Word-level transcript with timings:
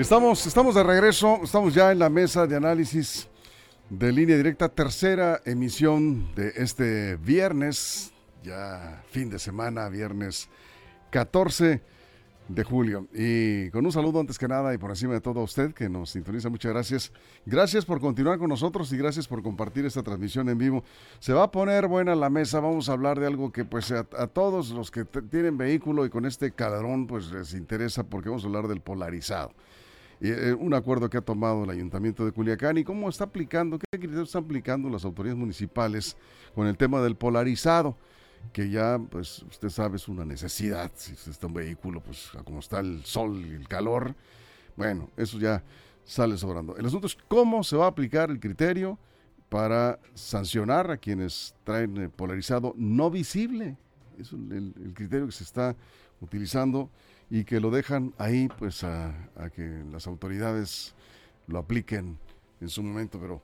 Estamos, 0.00 0.46
estamos 0.46 0.74
de 0.74 0.82
regreso, 0.82 1.40
estamos 1.42 1.74
ya 1.74 1.92
en 1.92 1.98
la 1.98 2.08
mesa 2.08 2.46
de 2.46 2.56
análisis 2.56 3.28
de 3.90 4.10
línea 4.10 4.34
directa, 4.34 4.70
tercera 4.70 5.42
emisión 5.44 6.34
de 6.34 6.54
este 6.56 7.16
viernes, 7.16 8.10
ya 8.42 9.02
fin 9.10 9.28
de 9.28 9.38
semana, 9.38 9.90
viernes 9.90 10.48
14 11.10 11.82
de 12.48 12.64
julio. 12.64 13.08
Y 13.12 13.68
con 13.72 13.84
un 13.84 13.92
saludo 13.92 14.20
antes 14.20 14.38
que 14.38 14.48
nada 14.48 14.72
y 14.72 14.78
por 14.78 14.88
encima 14.88 15.12
de 15.12 15.20
todo 15.20 15.40
a 15.40 15.42
usted 15.42 15.74
que 15.74 15.90
nos 15.90 16.08
sintoniza, 16.08 16.48
muchas 16.48 16.72
gracias. 16.72 17.12
Gracias 17.44 17.84
por 17.84 18.00
continuar 18.00 18.38
con 18.38 18.48
nosotros 18.48 18.90
y 18.94 18.96
gracias 18.96 19.28
por 19.28 19.42
compartir 19.42 19.84
esta 19.84 20.02
transmisión 20.02 20.48
en 20.48 20.56
vivo. 20.56 20.82
Se 21.18 21.34
va 21.34 21.42
a 21.42 21.50
poner 21.50 21.88
buena 21.88 22.14
la 22.14 22.30
mesa, 22.30 22.60
vamos 22.60 22.88
a 22.88 22.92
hablar 22.92 23.20
de 23.20 23.26
algo 23.26 23.52
que 23.52 23.66
pues 23.66 23.92
a, 23.92 24.04
todos 24.28 24.70
los 24.70 24.90
que 24.90 25.04
tienen 25.04 25.58
vehículo 25.58 26.06
y 26.06 26.08
con 26.08 26.24
este 26.24 26.52
cadrón 26.52 27.06
pues 27.06 27.30
les 27.30 27.52
interesa 27.52 28.04
porque 28.04 28.30
vamos 28.30 28.44
a 28.44 28.46
hablar 28.46 28.66
del 28.66 28.80
polarizado. 28.80 29.52
Eh, 30.22 30.54
un 30.58 30.74
acuerdo 30.74 31.08
que 31.08 31.16
ha 31.16 31.22
tomado 31.22 31.64
el 31.64 31.70
Ayuntamiento 31.70 32.26
de 32.26 32.32
Culiacán 32.32 32.76
y 32.76 32.84
cómo 32.84 33.08
está 33.08 33.24
aplicando, 33.24 33.78
qué 33.78 33.98
criterios 33.98 34.28
están 34.28 34.44
aplicando 34.44 34.90
las 34.90 35.04
autoridades 35.06 35.38
municipales 35.38 36.14
con 36.54 36.66
el 36.66 36.76
tema 36.76 37.00
del 37.00 37.16
polarizado, 37.16 37.96
que 38.52 38.68
ya, 38.68 38.98
pues, 38.98 39.42
usted 39.44 39.70
sabe, 39.70 39.96
es 39.96 40.08
una 40.08 40.26
necesidad. 40.26 40.90
Si 40.94 41.12
está 41.12 41.46
un 41.46 41.54
vehículo, 41.54 42.02
pues, 42.02 42.30
como 42.44 42.58
está 42.58 42.80
el 42.80 43.02
sol 43.04 43.42
y 43.46 43.54
el 43.54 43.66
calor, 43.66 44.14
bueno, 44.76 45.08
eso 45.16 45.38
ya 45.38 45.62
sale 46.04 46.36
sobrando. 46.36 46.76
El 46.76 46.84
asunto 46.84 47.06
es 47.06 47.16
cómo 47.28 47.64
se 47.64 47.76
va 47.76 47.86
a 47.86 47.88
aplicar 47.88 48.30
el 48.30 48.40
criterio 48.40 48.98
para 49.48 49.98
sancionar 50.12 50.90
a 50.90 50.98
quienes 50.98 51.54
traen 51.64 52.10
polarizado 52.14 52.74
no 52.76 53.10
visible. 53.10 53.78
Es 54.18 54.32
el 54.32 54.92
criterio 54.94 55.26
que 55.26 55.32
se 55.32 55.44
está 55.44 55.74
utilizando 56.20 56.90
y 57.30 57.44
que 57.44 57.60
lo 57.60 57.70
dejan 57.70 58.12
ahí 58.18 58.48
pues 58.58 58.84
a, 58.84 59.14
que 59.54 59.84
las 59.90 60.06
autoridades 60.06 60.94
lo 61.46 61.58
apliquen 61.58 62.18
en 62.60 62.68
su 62.68 62.82
momento, 62.82 63.18
pero 63.18 63.42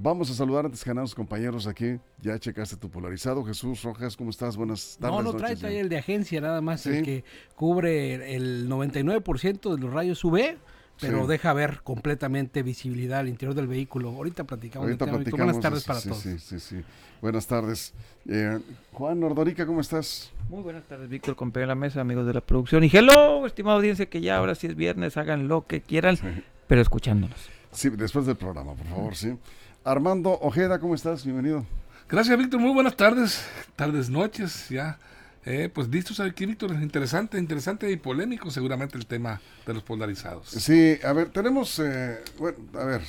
Vamos 0.00 0.30
a 0.30 0.34
saludar 0.34 0.64
antes 0.64 0.84
que 0.84 0.90
nada 0.90 1.00
a 1.00 1.04
los 1.04 1.14
compañeros 1.14 1.66
aquí. 1.66 1.98
Ya 2.22 2.38
checaste 2.38 2.76
tu 2.76 2.88
polarizado. 2.88 3.44
Jesús 3.44 3.82
Rojas, 3.82 4.16
¿cómo 4.16 4.30
estás? 4.30 4.56
Buenas 4.56 4.96
tardes. 5.00 5.16
No, 5.16 5.32
no 5.32 5.34
trae, 5.36 5.56
trae 5.56 5.80
el 5.80 5.88
de 5.88 5.98
agencia 5.98 6.40
nada 6.40 6.60
más, 6.60 6.86
el 6.86 7.02
que 7.02 7.24
cubre 7.56 8.36
el 8.36 8.68
99% 8.68 9.74
de 9.74 9.80
los 9.80 9.92
rayos 9.92 10.22
UV, 10.22 10.56
pero 11.00 11.26
deja 11.26 11.52
ver 11.52 11.80
completamente 11.82 12.62
visibilidad 12.62 13.20
al 13.20 13.28
interior 13.28 13.54
del 13.54 13.66
vehículo. 13.66 14.10
Ahorita 14.10 14.44
platicamos. 14.44 14.86
Ahorita 14.86 15.06
platicamos 15.06 15.38
Buenas 15.38 15.60
tardes 15.60 15.84
para 15.84 16.00
todos. 16.00 16.18
Sí, 16.18 16.38
sí, 16.38 16.60
sí. 16.60 16.82
Buenas 17.20 17.46
tardes. 17.46 17.94
Eh, 18.28 18.58
Juan 18.92 19.20
Nordorica, 19.20 19.66
¿cómo 19.66 19.80
estás? 19.80 20.30
Muy 20.48 20.62
buenas 20.62 20.84
tardes, 20.84 21.08
Víctor, 21.08 21.36
compañero 21.36 21.68
de 21.68 21.74
la 21.74 21.80
mesa, 21.80 22.00
amigos 22.00 22.26
de 22.26 22.34
la 22.34 22.40
producción. 22.40 22.84
Y 22.84 22.90
hello, 22.92 23.46
estimada 23.46 23.76
audiencia, 23.76 24.06
que 24.06 24.20
ya 24.20 24.36
ahora 24.36 24.54
sí 24.54 24.66
es 24.66 24.76
viernes, 24.76 25.16
hagan 25.16 25.48
lo 25.48 25.66
que 25.66 25.80
quieran, 25.80 26.18
pero 26.66 26.80
escuchándonos. 26.80 27.38
Sí, 27.72 27.90
después 27.90 28.26
del 28.26 28.36
programa, 28.36 28.74
por 28.74 28.86
favor, 28.86 29.14
sí. 29.14 29.36
Armando 29.84 30.38
Ojeda, 30.40 30.78
¿cómo 30.78 30.94
estás? 30.94 31.24
Bienvenido. 31.24 31.66
Gracias, 32.08 32.38
Víctor. 32.38 32.60
Muy 32.60 32.72
buenas 32.72 32.96
tardes, 32.96 33.46
tardes, 33.76 34.08
noches, 34.08 34.68
ya. 34.70 34.98
Eh, 35.44 35.70
pues 35.72 35.88
listos 35.88 36.20
aquí, 36.20 36.46
Víctor. 36.46 36.72
Interesante, 36.72 37.38
interesante 37.38 37.90
y 37.90 37.96
polémico 37.96 38.50
seguramente 38.50 38.98
el 38.98 39.06
tema 39.06 39.40
de 39.66 39.74
los 39.74 39.82
polarizados. 39.82 40.48
Sí, 40.48 40.98
a 41.04 41.12
ver, 41.12 41.30
tenemos, 41.30 41.78
eh, 41.78 42.18
bueno, 42.38 42.58
a 42.74 42.84
ver, 42.84 43.02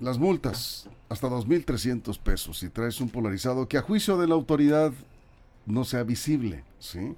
las 0.00 0.18
multas 0.18 0.88
hasta 1.08 1.28
2.300 1.28 2.18
pesos 2.18 2.58
si 2.58 2.68
traes 2.68 3.00
un 3.00 3.08
polarizado 3.08 3.68
que 3.68 3.78
a 3.78 3.82
juicio 3.82 4.18
de 4.18 4.26
la 4.26 4.34
autoridad 4.34 4.92
no 5.66 5.84
sea 5.84 6.02
visible, 6.02 6.64
¿sí? 6.78 7.14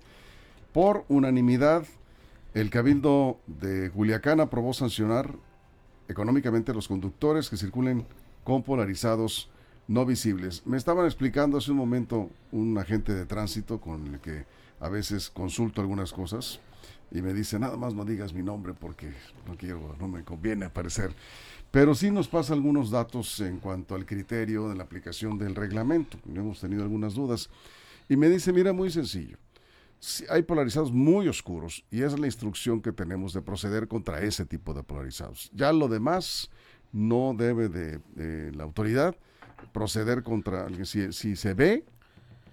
Por 0.72 1.04
unanimidad, 1.08 1.84
el 2.54 2.70
Cabildo 2.70 3.40
de 3.46 3.90
Culiacán 3.90 4.40
aprobó 4.40 4.72
sancionar 4.72 5.34
económicamente 6.08 6.72
a 6.72 6.74
los 6.74 6.88
conductores 6.88 7.48
que 7.50 7.56
circulen 7.56 8.06
con 8.44 8.62
polarizados 8.62 9.50
no 9.88 10.06
visibles. 10.06 10.64
Me 10.66 10.76
estaban 10.76 11.06
explicando 11.06 11.58
hace 11.58 11.72
un 11.72 11.78
momento 11.78 12.30
un 12.52 12.78
agente 12.78 13.14
de 13.14 13.26
tránsito 13.26 13.80
con 13.80 14.06
el 14.06 14.20
que 14.20 14.44
a 14.80 14.88
veces 14.88 15.30
consulto 15.30 15.80
algunas 15.80 16.12
cosas 16.12 16.60
y 17.10 17.22
me 17.22 17.32
dice, 17.32 17.58
nada 17.58 17.76
más 17.76 17.94
no 17.94 18.04
digas 18.04 18.34
mi 18.34 18.42
nombre 18.42 18.74
porque 18.74 19.12
no 19.46 19.56
quiero, 19.56 19.96
no 19.98 20.08
me 20.08 20.22
conviene 20.24 20.66
aparecer. 20.66 21.10
Pero 21.70 21.94
sí 21.94 22.10
nos 22.10 22.28
pasa 22.28 22.54
algunos 22.54 22.90
datos 22.90 23.40
en 23.40 23.58
cuanto 23.58 23.94
al 23.94 24.06
criterio 24.06 24.68
de 24.68 24.76
la 24.76 24.84
aplicación 24.84 25.38
del 25.38 25.54
reglamento. 25.54 26.18
Hemos 26.34 26.60
tenido 26.60 26.82
algunas 26.82 27.14
dudas. 27.14 27.50
Y 28.08 28.16
me 28.16 28.28
dice, 28.28 28.52
mira, 28.52 28.72
muy 28.72 28.90
sencillo. 28.90 29.36
Si 30.00 30.24
hay 30.30 30.42
polarizados 30.42 30.92
muy 30.92 31.28
oscuros 31.28 31.84
y 31.90 32.02
es 32.02 32.18
la 32.18 32.26
instrucción 32.26 32.80
que 32.80 32.92
tenemos 32.92 33.32
de 33.32 33.42
proceder 33.42 33.88
contra 33.88 34.22
ese 34.22 34.46
tipo 34.46 34.72
de 34.72 34.82
polarizados. 34.82 35.50
Ya 35.52 35.72
lo 35.72 35.88
demás 35.88 36.50
no 36.92 37.34
debe 37.36 37.68
de, 37.68 38.52
la 38.52 38.64
autoridad 38.64 39.16
proceder 39.72 40.22
contra 40.22 40.66
alguien. 40.66 40.86
Si, 40.86 41.36
se 41.36 41.54
ve, 41.54 41.84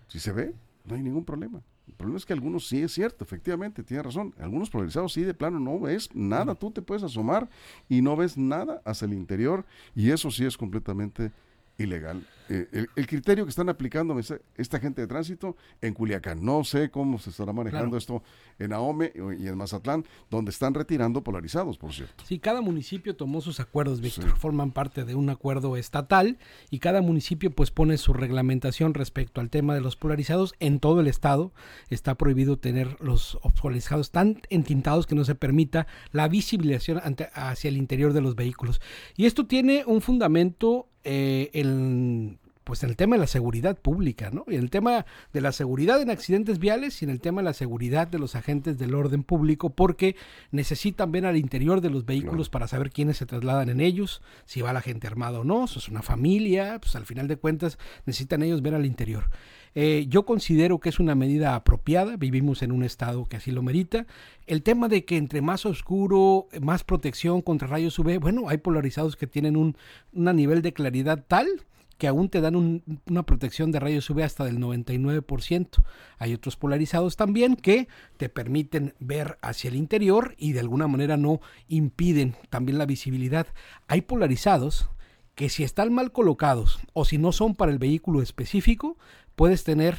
si 0.07 0.19
se 0.19 0.31
ve, 0.31 0.53
no 0.85 0.95
hay 0.95 1.01
ningún 1.01 1.25
problema. 1.25 1.61
El 1.87 1.93
problema 1.93 2.17
es 2.17 2.25
que 2.25 2.33
algunos 2.33 2.67
sí 2.67 2.81
es 2.81 2.93
cierto, 2.93 3.23
efectivamente, 3.23 3.83
tiene 3.83 4.03
razón. 4.03 4.33
Algunos 4.39 4.69
polarizados 4.69 5.13
sí 5.13 5.21
de 5.21 5.33
plano 5.33 5.59
no 5.59 5.79
ves 5.79 6.09
nada, 6.13 6.55
tú 6.55 6.71
te 6.71 6.81
puedes 6.81 7.03
asomar 7.03 7.47
y 7.87 8.01
no 8.01 8.15
ves 8.15 8.37
nada 8.37 8.81
hacia 8.85 9.05
el 9.05 9.13
interior 9.13 9.65
y 9.93 10.09
eso 10.09 10.31
sí 10.31 10.45
es 10.45 10.57
completamente 10.57 11.31
ilegal. 11.77 12.25
Eh, 12.47 12.85
el, 12.95 13.07
criterio 13.07 13.43
que 13.43 13.49
están 13.49 13.69
aplicando 13.69 14.15
esta 14.19 14.79
gente 14.79 15.01
de 15.01 15.07
tránsito 15.07 15.57
en 15.81 15.93
Culiacán. 15.93 16.43
No 16.45 16.63
sé 16.63 16.91
cómo 16.91 17.17
se 17.17 17.31
estará 17.31 17.53
manejando 17.53 17.97
esto 17.97 18.21
en 18.59 18.71
Ahome 18.71 19.11
y 19.39 19.47
en 19.47 19.57
Mazatlán, 19.57 20.05
donde 20.29 20.51
están 20.51 20.73
retirando 20.73 21.23
polarizados, 21.23 21.77
por 21.77 21.91
cierto. 21.91 22.23
Sí, 22.25 22.37
cada 22.37 22.61
municipio 22.61 23.15
tomó 23.15 23.41
sus 23.41 23.59
acuerdos, 23.59 23.99
Víctor. 23.99 24.37
Forman 24.37 24.71
parte 24.71 25.05
de 25.05 25.15
un 25.15 25.29
acuerdo 25.29 25.75
estatal 25.75 26.37
y 26.69 26.79
cada 26.79 27.01
municipio 27.01 27.51
pues 27.51 27.71
pone 27.71 27.97
su 27.97 28.13
reglamentación 28.13 28.93
respecto 28.93 29.41
al 29.41 29.49
tema 29.49 29.73
de 29.73 29.81
los 29.81 29.95
polarizados. 29.95 30.53
En 30.59 30.79
todo 30.79 30.99
el 30.99 31.07
estado 31.07 31.51
está 31.89 32.15
prohibido 32.15 32.57
tener 32.57 32.97
los 33.01 33.39
polarizados 33.59 34.11
tan 34.11 34.41
entintados 34.49 35.07
que 35.07 35.15
no 35.15 35.25
se 35.25 35.35
permita 35.35 35.87
la 36.11 36.27
visibilización 36.27 37.01
hacia 37.33 37.69
el 37.69 37.77
interior 37.77 38.13
de 38.13 38.21
los 38.21 38.35
vehículos. 38.35 38.81
Y 39.15 39.25
esto 39.25 39.47
tiene 39.47 39.83
un 39.85 40.01
fundamento 40.01 40.89
eh, 41.05 41.49
en 41.53 42.39
pues 42.65 42.83
en 42.83 42.89
el 42.89 42.97
tema 42.97 43.15
de 43.15 43.21
la 43.21 43.27
seguridad 43.27 43.77
pública, 43.77 44.31
¿no? 44.31 44.43
Y 44.47 44.55
en 44.55 44.61
el 44.61 44.69
tema 44.69 45.05
de 45.31 45.39
la 45.39 45.51
seguridad 45.51 46.01
en 46.01 46.09
accidentes 46.09 46.59
viales 46.59 47.01
y 47.01 47.05
en 47.05 47.11
el 47.11 47.21
tema 47.21 47.41
de 47.41 47.45
la 47.45 47.53
seguridad 47.53 48.07
de 48.07 48.19
los 48.19 48.35
agentes 48.35 48.77
del 48.77 48.95
orden 48.95 49.23
público, 49.23 49.69
porque 49.69 50.15
necesitan 50.51 51.11
ver 51.11 51.27
al 51.27 51.37
interior 51.37 51.79
de 51.79 51.91
los 51.91 52.05
vehículos 52.05 52.49
para 52.49 52.67
saber 52.67 52.89
quiénes 52.89 53.17
se 53.17 53.27
trasladan 53.27 53.69
en 53.69 53.79
ellos, 53.79 54.21
si 54.45 54.61
va 54.61 54.73
la 54.73 54.81
gente 54.81 55.07
armada 55.07 55.39
o 55.39 55.43
no, 55.43 55.67
si 55.67 55.77
es 55.77 55.87
una 55.87 56.01
familia, 56.01 56.79
pues 56.81 56.95
al 56.95 57.05
final 57.05 57.27
de 57.27 57.37
cuentas 57.37 57.77
necesitan 58.05 58.41
ellos 58.41 58.63
ver 58.63 58.73
al 58.73 58.85
interior. 58.85 59.29
Eh, 59.75 60.07
yo 60.09 60.25
considero 60.25 60.79
que 60.79 60.89
es 60.89 60.99
una 60.99 61.13
medida 61.13 61.53
apropiada, 61.53 62.17
vivimos 62.17 62.63
en 62.63 62.71
un 62.71 62.83
estado 62.83 63.25
que 63.25 63.37
así 63.37 63.51
lo 63.51 63.61
merita. 63.61 64.07
El 64.47 64.63
tema 64.63 64.87
de 64.87 65.05
que 65.05 65.17
entre 65.17 65.41
más 65.41 65.67
oscuro, 65.67 66.47
más 66.61 66.83
protección 66.83 67.41
contra 67.41 67.67
rayos 67.67 67.99
UV, 67.99 68.19
bueno, 68.19 68.49
hay 68.49 68.57
polarizados 68.57 69.15
que 69.17 69.27
tienen 69.27 69.55
un, 69.55 69.77
un 70.13 70.35
nivel 70.35 70.63
de 70.63 70.73
claridad 70.73 71.23
tal 71.27 71.47
que 71.97 72.07
aún 72.07 72.29
te 72.29 72.41
dan 72.41 72.81
una 73.07 73.23
protección 73.23 73.71
de 73.71 73.79
rayos 73.79 74.09
UV 74.09 74.23
hasta 74.23 74.43
del 74.45 74.59
99%. 74.59 75.83
Hay 76.17 76.33
otros 76.33 76.57
polarizados 76.57 77.15
también 77.15 77.55
que 77.55 77.87
te 78.17 78.29
permiten 78.29 78.93
ver 78.99 79.37
hacia 79.41 79.69
el 79.69 79.75
interior 79.75 80.35
y 80.37 80.53
de 80.53 80.59
alguna 80.59 80.87
manera 80.87 81.17
no 81.17 81.39
impiden 81.67 82.35
también 82.49 82.77
la 82.77 82.85
visibilidad. 82.85 83.47
Hay 83.87 84.01
polarizados 84.01 84.89
que 85.35 85.49
si 85.49 85.63
están 85.63 85.93
mal 85.93 86.11
colocados 86.11 86.79
o 86.93 87.05
si 87.05 87.17
no 87.17 87.31
son 87.31 87.55
para 87.55 87.71
el 87.71 87.77
vehículo 87.77 88.21
específico, 88.21 88.97
puedes 89.35 89.63
tener 89.63 89.97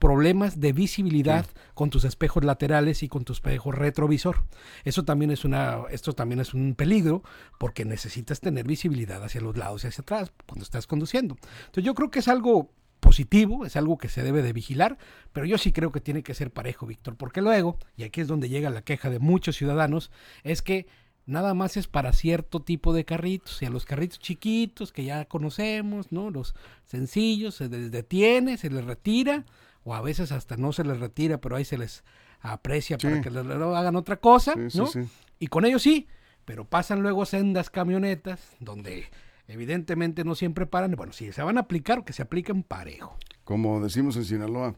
problemas 0.00 0.58
de 0.58 0.72
visibilidad 0.72 1.46
con 1.74 1.90
tus 1.90 2.04
espejos 2.04 2.42
laterales 2.42 3.04
y 3.04 3.08
con 3.08 3.24
tu 3.24 3.32
espejo 3.32 3.70
retrovisor. 3.70 4.42
Eso 4.82 5.04
también 5.04 5.30
es 5.30 5.44
una, 5.44 5.82
esto 5.90 6.14
también 6.14 6.40
es 6.40 6.54
un 6.54 6.74
peligro 6.74 7.22
porque 7.58 7.84
necesitas 7.84 8.40
tener 8.40 8.66
visibilidad 8.66 9.22
hacia 9.22 9.42
los 9.42 9.56
lados 9.56 9.84
y 9.84 9.88
hacia 9.88 10.02
atrás 10.02 10.32
cuando 10.46 10.64
estás 10.64 10.88
conduciendo. 10.88 11.36
Entonces 11.66 11.84
yo 11.84 11.94
creo 11.94 12.10
que 12.10 12.18
es 12.18 12.28
algo 12.28 12.72
positivo, 12.98 13.64
es 13.64 13.76
algo 13.76 13.98
que 13.98 14.08
se 14.08 14.22
debe 14.22 14.42
de 14.42 14.52
vigilar, 14.52 14.98
pero 15.32 15.46
yo 15.46 15.58
sí 15.58 15.70
creo 15.70 15.92
que 15.92 16.00
tiene 16.00 16.22
que 16.22 16.34
ser 16.34 16.50
parejo, 16.50 16.86
Víctor, 16.86 17.16
porque 17.16 17.42
luego, 17.42 17.78
y 17.96 18.04
aquí 18.04 18.20
es 18.20 18.28
donde 18.28 18.48
llega 18.48 18.70
la 18.70 18.82
queja 18.82 19.10
de 19.10 19.18
muchos 19.18 19.56
ciudadanos, 19.56 20.10
es 20.44 20.62
que 20.62 20.86
nada 21.26 21.54
más 21.54 21.76
es 21.76 21.86
para 21.86 22.12
cierto 22.12 22.60
tipo 22.60 22.92
de 22.92 23.04
carritos, 23.04 23.62
y 23.62 23.66
a 23.66 23.70
los 23.70 23.84
carritos 23.84 24.18
chiquitos 24.18 24.92
que 24.92 25.04
ya 25.04 25.26
conocemos, 25.26 26.12
¿no? 26.12 26.30
Los 26.30 26.54
sencillos, 26.84 27.56
se 27.56 27.68
les 27.68 27.90
detiene, 27.90 28.56
se 28.56 28.70
les 28.70 28.84
retira, 28.84 29.44
o 29.84 29.94
a 29.94 30.00
veces 30.00 30.32
hasta 30.32 30.56
no 30.56 30.72
se 30.72 30.84
les 30.84 31.00
retira, 31.00 31.40
pero 31.40 31.56
ahí 31.56 31.64
se 31.64 31.78
les 31.78 32.04
aprecia 32.40 32.98
para 32.98 33.20
que 33.20 33.30
les, 33.30 33.46
hagan 33.46 33.96
otra 33.96 34.16
cosa, 34.16 34.54
¿no? 34.56 34.88
y 35.38 35.46
con 35.48 35.64
ellos 35.64 35.82
sí, 35.82 36.08
pero 36.44 36.64
pasan 36.64 37.02
luego 37.02 37.26
sendas 37.26 37.70
camionetas 37.70 38.56
donde 38.60 39.06
evidentemente 39.46 40.24
no 40.24 40.34
siempre 40.34 40.66
paran. 40.66 40.92
Bueno, 40.92 41.12
si 41.12 41.32
se 41.32 41.42
van 41.42 41.58
a 41.58 41.62
aplicar, 41.62 42.04
que 42.04 42.12
se 42.12 42.22
apliquen 42.22 42.62
parejo. 42.62 43.16
Como 43.44 43.80
decimos 43.80 44.16
en 44.16 44.24
Sinaloa, 44.24 44.74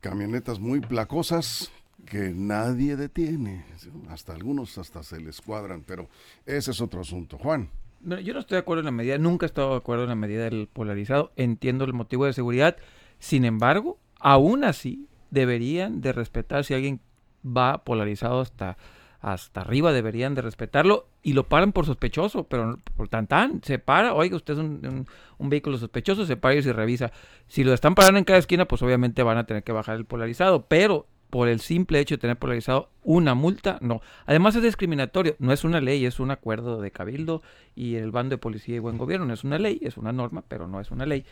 camionetas 0.00 0.60
muy 0.60 0.80
placosas 0.80 1.70
que 2.06 2.32
nadie 2.34 2.96
detiene. 2.96 3.64
Hasta 4.08 4.32
algunos 4.32 4.78
hasta 4.78 5.02
se 5.02 5.20
les 5.20 5.40
cuadran, 5.40 5.82
pero 5.86 6.08
ese 6.46 6.70
es 6.70 6.80
otro 6.80 7.00
asunto. 7.00 7.38
Juan. 7.38 7.70
yo 8.00 8.34
no 8.34 8.40
estoy 8.40 8.56
de 8.56 8.60
acuerdo 8.60 8.80
en 8.80 8.86
la 8.86 8.92
medida, 8.92 9.18
nunca 9.18 9.46
he 9.46 9.48
estado 9.48 9.72
de 9.72 9.78
acuerdo 9.78 10.04
en 10.04 10.10
la 10.10 10.14
medida 10.14 10.44
del 10.44 10.68
polarizado. 10.72 11.32
Entiendo 11.36 11.84
el 11.84 11.92
motivo 11.92 12.24
de 12.24 12.32
seguridad. 12.32 12.76
Sin 13.18 13.44
embargo, 13.44 13.98
aún 14.18 14.64
así 14.64 15.06
deberían 15.30 16.00
de 16.00 16.12
respetar 16.12 16.64
si 16.64 16.74
alguien 16.74 17.00
va 17.44 17.84
polarizado 17.84 18.40
hasta 18.40 18.76
hasta 19.20 19.62
arriba 19.62 19.92
deberían 19.92 20.34
de 20.34 20.42
respetarlo 20.42 21.08
y 21.22 21.32
lo 21.32 21.48
paran 21.48 21.72
por 21.72 21.86
sospechoso, 21.86 22.44
pero 22.44 22.78
por 22.96 23.08
tan 23.08 23.26
tan, 23.26 23.62
se 23.64 23.78
para, 23.78 24.14
oiga, 24.14 24.36
usted 24.36 24.54
es 24.54 24.60
un, 24.60 25.06
vehículo 25.38 25.76
sospechoso, 25.76 26.24
se 26.24 26.36
para 26.36 26.54
y 26.54 26.62
se 26.62 26.72
revisa. 26.72 27.10
Si 27.48 27.64
lo 27.64 27.72
están 27.74 27.94
parando 27.94 28.18
en 28.18 28.24
cada 28.24 28.38
esquina, 28.38 28.66
pues 28.66 28.80
obviamente 28.82 29.22
van 29.22 29.38
a 29.38 29.44
tener 29.44 29.64
que 29.64 29.72
bajar 29.72 29.96
el 29.96 30.04
polarizado, 30.04 30.66
pero 30.66 31.06
por 31.30 31.48
el 31.48 31.60
simple 31.60 31.98
hecho 31.98 32.14
de 32.14 32.20
tener 32.20 32.38
polarizado 32.38 32.90
una 33.02 33.34
multa, 33.34 33.78
no. 33.80 34.00
Además 34.24 34.54
es 34.56 34.62
discriminatorio, 34.62 35.34
no 35.40 35.52
es 35.52 35.64
una 35.64 35.80
ley, 35.80 36.06
es 36.06 36.20
un 36.20 36.30
acuerdo 36.30 36.80
de 36.80 36.90
cabildo 36.90 37.42
y 37.74 37.96
el 37.96 38.12
bando 38.12 38.34
de 38.34 38.38
policía 38.38 38.76
y 38.76 38.78
buen 38.78 38.98
gobierno, 38.98 39.26
no 39.26 39.34
es 39.34 39.44
una 39.44 39.58
ley, 39.58 39.78
es 39.82 39.96
una 39.96 40.12
norma, 40.12 40.44
pero 40.46 40.68
no 40.68 40.80
es 40.80 40.90
una 40.90 41.04
ley. 41.04 41.24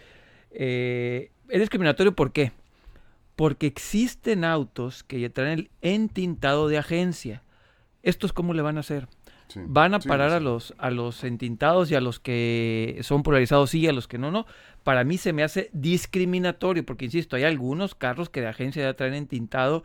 Eh, 0.50 1.30
es 1.48 1.60
discriminatorio 1.60 2.14
¿por 2.14 2.32
qué? 2.32 2.52
Porque 3.36 3.66
existen 3.66 4.44
autos 4.44 5.04
que 5.04 5.20
ya 5.20 5.30
traen 5.30 5.58
el 5.58 5.70
entintado 5.82 6.68
de 6.68 6.78
agencia 6.78 7.42
¿estos 8.06 8.32
cómo 8.32 8.54
le 8.54 8.62
van 8.62 8.76
a 8.76 8.80
hacer? 8.80 9.08
van 9.54 9.94
a 9.94 10.00
parar 10.00 10.32
a 10.32 10.40
los 10.40 10.74
a 10.76 10.90
los 10.90 11.22
entintados 11.22 11.90
y 11.90 11.94
a 11.94 12.00
los 12.00 12.18
que 12.18 12.98
son 13.02 13.22
polarizados 13.22 13.70
sí, 13.70 13.86
a 13.86 13.92
los 13.92 14.08
que 14.08 14.18
no, 14.18 14.30
no. 14.30 14.46
Para 14.82 15.04
mí 15.04 15.18
se 15.18 15.32
me 15.32 15.44
hace 15.44 15.70
discriminatorio, 15.72 16.84
porque 16.84 17.04
insisto, 17.04 17.36
hay 17.36 17.44
algunos 17.44 17.94
carros 17.94 18.28
que 18.28 18.40
de 18.40 18.48
agencia 18.48 18.82
ya 18.82 18.94
traen 18.94 19.14
entintado 19.14 19.84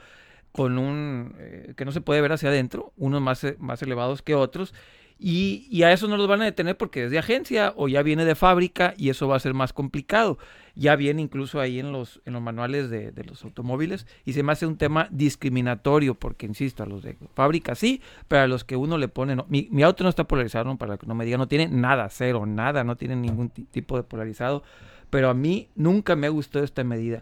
con 0.51 0.77
un 0.77 1.35
eh, 1.37 1.73
que 1.77 1.85
no 1.85 1.91
se 1.91 2.01
puede 2.01 2.21
ver 2.21 2.31
hacia 2.31 2.49
adentro, 2.49 2.91
unos 2.97 3.21
más, 3.21 3.43
eh, 3.43 3.55
más 3.59 3.81
elevados 3.81 4.21
que 4.21 4.35
otros, 4.35 4.73
y, 5.23 5.67
y, 5.69 5.83
a 5.83 5.91
eso 5.91 6.07
no 6.07 6.17
los 6.17 6.27
van 6.27 6.41
a 6.41 6.45
detener 6.45 6.75
porque 6.75 7.05
es 7.05 7.11
de 7.11 7.19
agencia 7.19 7.73
o 7.75 7.87
ya 7.87 8.01
viene 8.01 8.25
de 8.25 8.33
fábrica 8.33 8.95
y 8.97 9.09
eso 9.09 9.27
va 9.27 9.35
a 9.35 9.39
ser 9.39 9.53
más 9.53 9.71
complicado. 9.71 10.39
Ya 10.73 10.95
viene 10.95 11.21
incluso 11.21 11.59
ahí 11.59 11.79
en 11.79 11.91
los, 11.91 12.23
en 12.25 12.33
los 12.33 12.41
manuales 12.41 12.89
de, 12.89 13.13
los 13.27 13.43
automóviles 13.43 14.07
y 14.25 14.33
se 14.33 14.41
me 14.41 14.51
hace 14.51 14.65
un 14.65 14.77
tema 14.77 15.07
discriminatorio 15.11 16.15
porque, 16.15 16.47
insisto, 16.47 16.81
a 16.81 16.87
los 16.87 17.03
de 17.03 17.17
fábrica 17.35 17.75
sí, 17.75 18.01
pero 18.27 18.41
a 18.41 18.47
los 18.47 18.63
que 18.63 18.75
uno 18.75 18.97
le 18.97 19.09
pone... 19.09 19.35
No. 19.35 19.45
Mi, 19.47 19.83
auto 19.83 20.03
no 20.03 20.09
está 20.09 20.23
polarizado, 20.23 20.75
para 20.77 20.97
que 20.97 21.05
no 21.05 21.13
me 21.13 21.23
diga, 21.23 21.37
no 21.37 21.47
tiene 21.47 21.67
nada, 21.67 22.09
cero, 22.09 22.47
nada, 22.47 22.83
no 22.83 22.95
tiene 22.95 23.15
ningún 23.15 23.49
tipo 23.49 23.97
de 23.97 24.03
polarizado, 24.03 24.63
pero 25.11 25.29
a 25.29 25.35
mí 25.35 25.69
nunca 25.75 26.15
me 26.15 26.25
ha 26.25 26.31
gustado 26.31 26.65
esta 26.65 26.83
medida. 26.83 27.21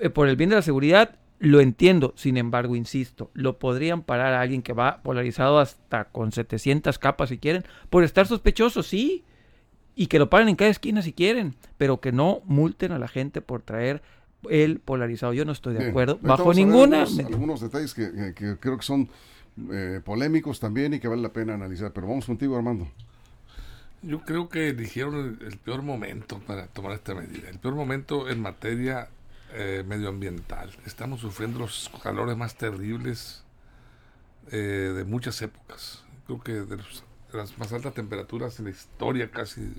Eh, 0.00 0.10
por 0.10 0.26
el 0.26 0.34
bien 0.34 0.50
de 0.50 0.56
la 0.56 0.62
seguridad, 0.62 1.14
lo 1.38 1.60
entiendo, 1.60 2.14
sin 2.16 2.36
embargo, 2.36 2.74
insisto, 2.74 3.30
lo 3.32 3.58
podrían 3.58 4.02
parar 4.02 4.34
a 4.34 4.40
alguien 4.40 4.62
que 4.62 4.72
va 4.72 5.02
polarizado 5.02 5.58
hasta 5.58 6.04
con 6.04 6.32
700 6.32 6.98
capas 6.98 7.28
si 7.28 7.38
quieren, 7.38 7.64
por 7.90 8.02
estar 8.02 8.26
sospechoso, 8.26 8.82
sí, 8.82 9.24
y 9.94 10.06
que 10.08 10.18
lo 10.18 10.30
paren 10.30 10.48
en 10.48 10.56
cada 10.56 10.70
esquina 10.70 11.02
si 11.02 11.12
quieren, 11.12 11.54
pero 11.76 12.00
que 12.00 12.12
no 12.12 12.42
multen 12.44 12.92
a 12.92 12.98
la 12.98 13.08
gente 13.08 13.40
por 13.40 13.62
traer 13.62 14.02
el 14.48 14.80
polarizado. 14.80 15.32
Yo 15.32 15.44
no 15.44 15.52
estoy 15.52 15.74
de 15.74 15.88
acuerdo, 15.88 16.18
bajo 16.22 16.52
ninguna. 16.54 17.02
Algunos, 17.02 17.60
detalles 17.60 17.94
que, 17.94 18.34
creo 18.60 18.76
que 18.76 18.84
son 18.84 19.08
eh, 19.72 20.00
polémicos 20.04 20.60
también 20.60 20.94
y 20.94 21.00
que 21.00 21.08
vale 21.08 21.22
la 21.22 21.32
pena 21.32 21.54
analizar, 21.54 21.92
pero 21.92 22.06
vamos 22.06 22.26
contigo, 22.26 22.56
Armando. 22.56 22.88
Yo 24.02 24.20
creo 24.20 24.48
que 24.48 24.68
eligieron 24.68 25.38
el 25.44 25.58
peor 25.58 25.82
momento 25.82 26.40
para 26.46 26.68
tomar 26.68 26.92
esta 26.92 27.14
medida. 27.14 27.48
El 27.48 27.58
peor 27.58 27.74
momento 27.74 28.28
en 28.28 28.40
materia 28.40 29.08
eh, 29.52 29.82
medioambiental. 29.86 30.70
Estamos 30.84 31.20
sufriendo 31.20 31.58
los 31.58 31.90
calores 32.02 32.36
más 32.36 32.56
terribles 32.56 33.44
eh, 34.50 34.92
de 34.94 35.04
muchas 35.04 35.40
épocas. 35.42 36.04
Creo 36.26 36.40
que 36.40 36.52
de, 36.52 36.78
las 37.32 37.56
más 37.58 37.72
altas 37.72 37.94
temperaturas 37.94 38.58
en 38.58 38.66
la 38.66 38.70
historia 38.70 39.30
casi 39.30 39.72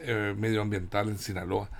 eh, 0.00 0.34
medioambiental 0.36 1.08
en 1.08 1.18
Sinaloa. 1.18 1.70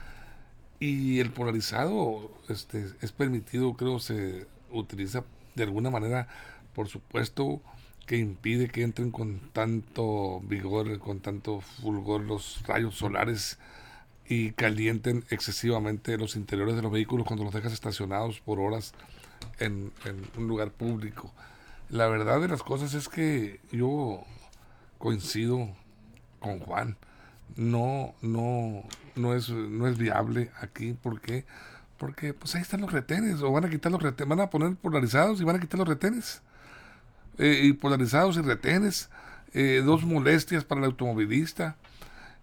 Y 0.78 1.20
el 1.20 1.30
polarizado 1.30 2.30
este, 2.48 2.86
es 3.02 3.12
permitido, 3.12 3.74
creo, 3.74 3.98
se 3.98 4.46
utiliza 4.70 5.24
de 5.54 5.64
alguna 5.64 5.90
manera, 5.90 6.28
por 6.74 6.88
supuesto, 6.88 7.60
que 8.06 8.16
impide 8.16 8.68
que 8.68 8.82
entren 8.82 9.10
con 9.10 9.38
tanto 9.52 10.40
vigor, 10.40 10.98
con 10.98 11.20
tanto 11.20 11.60
fulgor 11.60 12.22
los 12.22 12.62
rayos 12.66 12.96
solares 12.96 13.58
y 14.30 14.52
calienten 14.52 15.24
excesivamente 15.30 16.16
los 16.16 16.36
interiores 16.36 16.76
de 16.76 16.82
los 16.82 16.92
vehículos 16.92 17.26
cuando 17.26 17.44
los 17.44 17.52
dejas 17.52 17.72
estacionados 17.72 18.38
por 18.38 18.60
horas 18.60 18.94
en, 19.58 19.90
un 20.38 20.46
lugar 20.46 20.70
público. 20.70 21.34
La 21.88 22.06
verdad 22.06 22.40
de 22.40 22.46
las 22.46 22.62
cosas 22.62 22.94
es 22.94 23.08
que 23.08 23.58
yo 23.72 24.22
coincido 24.98 25.68
con 26.38 26.60
Juan. 26.60 26.96
No, 27.56 28.14
no, 28.22 28.84
no 29.16 29.34
es, 29.34 29.50
no 29.50 29.88
es 29.88 29.98
viable 29.98 30.52
aquí. 30.60 30.92
¿Por 30.92 31.20
qué? 31.20 31.44
Porque 31.98 32.32
pues 32.32 32.54
ahí 32.54 32.62
están 32.62 32.82
los 32.82 32.92
retenes, 32.92 33.42
o 33.42 33.50
van 33.50 33.64
a 33.64 33.68
quitar 33.68 33.90
los 33.90 34.00
retenes, 34.00 34.28
van 34.28 34.40
a 34.42 34.48
poner 34.48 34.76
polarizados 34.76 35.40
y 35.40 35.44
van 35.44 35.56
a 35.56 35.60
quitar 35.60 35.80
los 35.80 35.88
retenes. 35.88 36.40
Eh, 37.38 37.62
y 37.64 37.72
polarizados 37.72 38.36
y 38.36 38.42
retenes, 38.42 39.10
eh, 39.54 39.82
dos 39.84 40.04
molestias 40.04 40.62
para 40.62 40.82
el 40.82 40.84
automovilista. 40.84 41.76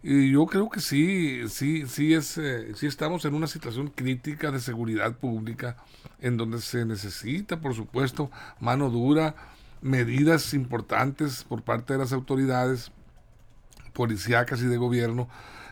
Y 0.04 0.32
yo 0.32 0.46
creo 0.46 0.70
que 0.70 0.80
sí, 0.80 1.50
sí, 1.50 1.86
sí, 1.88 2.14
es, 2.14 2.38
eh, 2.38 2.74
sí 2.76 2.86
estamos 2.86 3.26
en 3.26 3.34
una 3.34 3.48
situación 3.48 3.88
crítica 3.88 4.52
de 4.52 4.60
seguridad 4.60 5.16
pública 5.18 5.78
en 6.22 6.38
donde 6.38 6.62
se 6.62 6.86
necesita, 6.86 7.60
por 7.60 7.74
supuesto, 7.74 8.30
mano 8.60 8.90
dura, 8.90 9.36
medidas 9.82 10.54
importantes 10.54 11.44
por 11.44 11.64
parte 11.64 11.94
de 11.94 12.00
las 12.00 12.14
autoridades 12.14 12.92
policíacas 13.94 14.62
y 14.62 14.68
de 14.68 14.78
gobierno, 14.78 15.28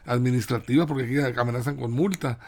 administrativas, 0.06 0.88
porque 0.88 1.04
aquí 1.04 1.40
amenazan 1.40 1.78
con 1.78 1.92
multa. 1.92 2.40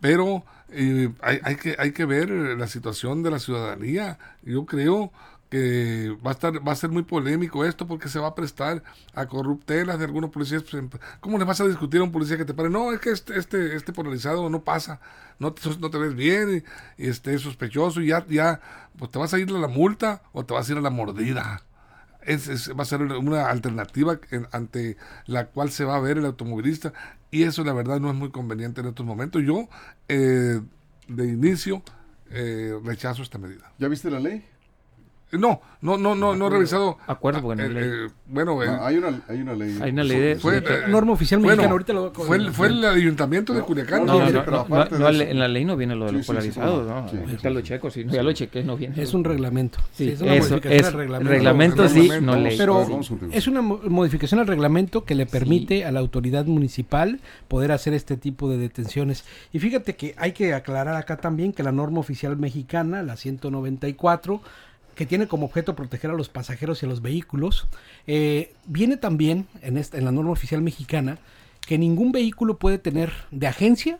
Pero 0.00 0.44
eh, 0.70 1.12
hay, 1.22 1.40
hay, 1.44 1.56
que, 1.56 1.76
hay 1.78 1.92
que 1.92 2.04
ver 2.04 2.30
la 2.30 2.66
situación 2.66 3.22
de 3.22 3.30
la 3.30 3.38
ciudadanía. 3.38 4.18
Yo 4.42 4.66
creo 4.66 5.12
que 5.52 6.16
va 6.26 6.30
a 6.30 6.32
estar 6.32 6.66
va 6.66 6.72
a 6.72 6.74
ser 6.74 6.88
muy 6.88 7.02
polémico 7.02 7.66
esto 7.66 7.86
porque 7.86 8.08
se 8.08 8.18
va 8.18 8.28
a 8.28 8.34
prestar 8.34 8.82
a 9.12 9.26
corruptelas 9.26 9.98
de 9.98 10.06
algunos 10.06 10.30
policías 10.30 10.62
pues, 10.62 11.02
¿cómo 11.20 11.36
le 11.36 11.44
vas 11.44 11.60
a 11.60 11.66
discutir 11.66 12.00
a 12.00 12.04
un 12.04 12.10
policía 12.10 12.38
que 12.38 12.46
te 12.46 12.54
pare? 12.54 12.70
no 12.70 12.90
es 12.90 13.00
que 13.00 13.10
este 13.10 13.38
este, 13.38 13.76
este 13.76 13.92
polarizado 13.92 14.48
no 14.48 14.64
pasa 14.64 14.98
no 15.38 15.52
te, 15.52 15.68
no 15.78 15.90
te 15.90 15.98
ves 15.98 16.14
bien 16.14 16.64
y, 16.96 17.06
este 17.06 17.34
es 17.34 17.42
sospechoso 17.42 18.00
y 18.00 18.06
ya 18.06 18.24
ya 18.30 18.62
pues 18.96 19.10
te 19.10 19.18
vas 19.18 19.34
a 19.34 19.38
ir 19.38 19.50
a 19.50 19.58
la 19.58 19.68
multa 19.68 20.22
o 20.32 20.42
te 20.42 20.54
vas 20.54 20.66
a 20.66 20.72
ir 20.72 20.78
a 20.78 20.80
la 20.80 20.88
mordida 20.88 21.60
es, 22.22 22.70
va 22.70 22.84
a 22.84 22.86
ser 22.86 23.02
una 23.02 23.50
alternativa 23.50 24.18
ante 24.52 24.96
la 25.26 25.48
cual 25.48 25.70
se 25.70 25.84
va 25.84 25.96
a 25.96 26.00
ver 26.00 26.16
el 26.16 26.24
automovilista 26.24 26.94
y 27.30 27.42
eso 27.42 27.62
la 27.62 27.74
verdad 27.74 28.00
no 28.00 28.08
es 28.08 28.16
muy 28.16 28.30
conveniente 28.30 28.80
en 28.80 28.86
estos 28.86 29.04
momentos 29.04 29.42
yo 29.42 29.68
eh, 30.08 30.62
de 31.08 31.26
inicio 31.26 31.82
eh, 32.30 32.74
rechazo 32.82 33.22
esta 33.22 33.36
medida 33.36 33.70
¿ya 33.78 33.88
viste 33.88 34.10
la 34.10 34.18
ley? 34.18 34.46
No, 35.32 35.62
no, 35.80 35.96
no, 35.96 36.14
no, 36.14 36.36
no 36.36 36.46
he 36.46 36.50
revisado. 36.50 36.98
Acuerdo, 37.06 37.40
bueno, 37.40 37.62
eh, 37.64 37.70
eh, 37.74 38.10
bueno 38.26 38.60
hay, 38.60 38.98
una, 38.98 39.22
hay 39.26 39.40
una 39.40 39.54
ley. 39.54 39.78
Hay 39.80 39.90
una 39.90 40.04
ley 40.04 40.20
de. 40.20 40.36
Fue, 40.36 40.58
eh, 40.58 40.62
norma 40.88 41.12
oficial 41.12 41.40
mexicana, 41.40 41.70
ahorita 41.70 41.92
lo 41.94 42.12
fue, 42.12 42.36
el, 42.36 42.52
fue 42.52 42.66
el 42.66 42.84
ayuntamiento 42.84 43.54
de 43.54 43.62
Culiacán. 43.62 44.04
No, 44.04 44.18
no, 44.20 45.08
en 45.08 45.38
la 45.38 45.48
ley 45.48 45.64
no 45.64 45.74
viene 45.74 45.96
lo 45.96 46.04
de 46.04 46.12
los 46.12 46.26
polarizados. 46.26 46.86
¿no? 46.86 47.20
ahorita 47.20 47.48
lo 47.48 47.62
checo, 47.62 47.90
sí, 47.90 48.04
ya 48.08 48.22
lo 48.22 48.32
chequé, 48.34 48.62
no 48.62 48.76
viene. 48.76 49.02
Es 49.02 49.14
un 49.14 49.24
reglamento. 49.24 49.78
Sí, 49.92 50.10
es 50.10 50.20
una 50.20 50.34
modificación 50.34 50.84
al 50.84 50.92
reglamento. 50.92 51.32
Reglamento 51.32 51.88
sí, 51.88 52.10
no 52.20 52.36
ley. 52.36 52.58
Pero 52.58 53.00
es 53.32 53.46
una 53.46 53.62
modificación 53.62 54.38
al 54.38 54.46
reglamento 54.46 55.04
que 55.04 55.14
le 55.14 55.24
permite 55.24 55.86
a 55.86 55.92
la 55.92 56.00
autoridad 56.00 56.44
municipal 56.44 57.20
poder 57.48 57.72
hacer 57.72 57.94
este 57.94 58.18
tipo 58.18 58.50
de 58.50 58.58
detenciones. 58.58 59.24
Y 59.50 59.60
fíjate 59.60 59.96
que 59.96 60.14
hay 60.18 60.32
que 60.32 60.52
aclarar 60.52 60.96
acá 60.96 61.16
también 61.16 61.54
que 61.54 61.62
la 61.62 61.72
norma 61.72 62.00
oficial 62.00 62.36
mexicana, 62.36 63.02
la 63.02 63.16
194, 63.16 64.42
que 64.94 65.06
tiene 65.06 65.26
como 65.26 65.46
objeto 65.46 65.74
proteger 65.74 66.10
a 66.10 66.14
los 66.14 66.28
pasajeros 66.28 66.82
y 66.82 66.86
a 66.86 66.88
los 66.88 67.02
vehículos, 67.02 67.66
eh, 68.06 68.54
viene 68.66 68.96
también 68.96 69.46
en, 69.62 69.76
esta, 69.76 69.98
en 69.98 70.04
la 70.04 70.12
norma 70.12 70.32
oficial 70.32 70.62
mexicana 70.62 71.18
que 71.66 71.78
ningún 71.78 72.12
vehículo 72.12 72.58
puede 72.58 72.78
tener 72.78 73.12
de 73.30 73.46
agencia 73.46 73.98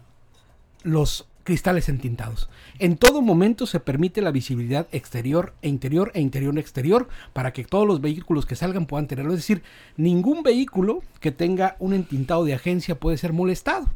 los 0.82 1.26
cristales 1.44 1.88
entintados. 1.88 2.48
En 2.78 2.96
todo 2.96 3.22
momento 3.22 3.66
se 3.66 3.80
permite 3.80 4.22
la 4.22 4.30
visibilidad 4.30 4.86
exterior 4.92 5.54
e 5.62 5.68
interior 5.68 6.10
e 6.14 6.20
interior 6.20 6.56
e 6.56 6.60
exterior 6.60 7.08
para 7.32 7.52
que 7.52 7.64
todos 7.64 7.86
los 7.86 8.00
vehículos 8.00 8.46
que 8.46 8.56
salgan 8.56 8.86
puedan 8.86 9.08
tenerlo. 9.08 9.32
Es 9.32 9.40
decir, 9.40 9.62
ningún 9.96 10.42
vehículo 10.42 11.02
que 11.20 11.32
tenga 11.32 11.76
un 11.78 11.94
entintado 11.94 12.44
de 12.44 12.54
agencia 12.54 12.98
puede 12.98 13.16
ser 13.16 13.32
molestado. 13.32 13.86